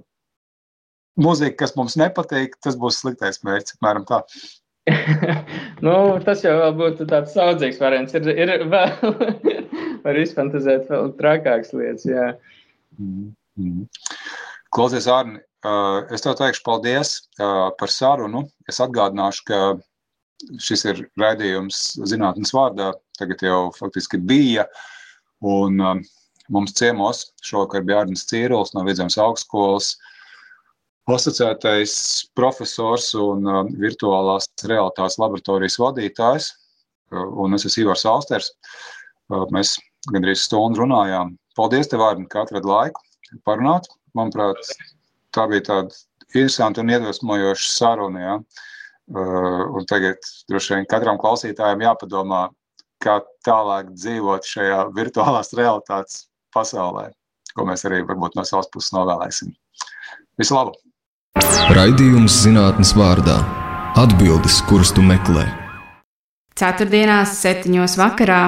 [1.22, 3.78] mūzika, kas mums nepatīk, tas būs sliktais mērķis.
[3.78, 4.22] Apmēram tā.
[5.86, 5.96] nu,
[6.26, 8.14] tas jau būtu tāds saudzīgs variants.
[8.18, 8.94] Ir, ir vēl,
[10.06, 12.06] var izfantazēt vēl trakākas lietas.
[12.10, 12.30] Jā.
[13.00, 13.88] Mm -hmm.
[14.76, 18.46] Klausies, Arni, uh, es tev teikšu paldies uh, par sarunu.
[18.70, 19.60] Es atgādināšu, ka
[20.60, 24.66] šis ir raidījums zinātnes vārdā tagad jau faktiski bija.
[25.46, 26.02] Un, um,
[26.50, 29.92] mums ciemos šovakar bija Arnēs Cīrulis no Vidzemes augstskolas,
[31.12, 31.96] asociētais
[32.38, 36.50] profesors un uh, virtuālās realitātes laboratorijas vadītājs.
[37.14, 38.50] Uh, un es esmu Ivars Austers.
[39.30, 39.76] Uh, mēs
[40.10, 41.36] gandrīz stundu runājām.
[41.58, 43.06] Paldies, tev, Arni, ka atradi laiku
[43.46, 43.88] parunāt.
[44.18, 44.74] Manuprāt,
[45.36, 46.02] tā bija tāda
[46.34, 48.26] interesanta un iedvesmojoša saruna.
[48.26, 48.36] Ja?
[49.14, 52.48] Uh, un tagad droši vien katram klausītājam jāpadomā,
[53.04, 56.26] kā tālāk dzīvot šajā virtuālās realitātes
[56.56, 57.10] pasaulē,
[57.56, 59.54] ko mēs arī varbūt no savas puses novēlēsim.
[60.40, 60.76] Visu labu!
[61.76, 63.40] Raidījums zinātnes vārdā-
[64.04, 65.46] atbildes, kuras tu meklē.
[66.56, 68.42] Ceturtdienās, septiņos vakarā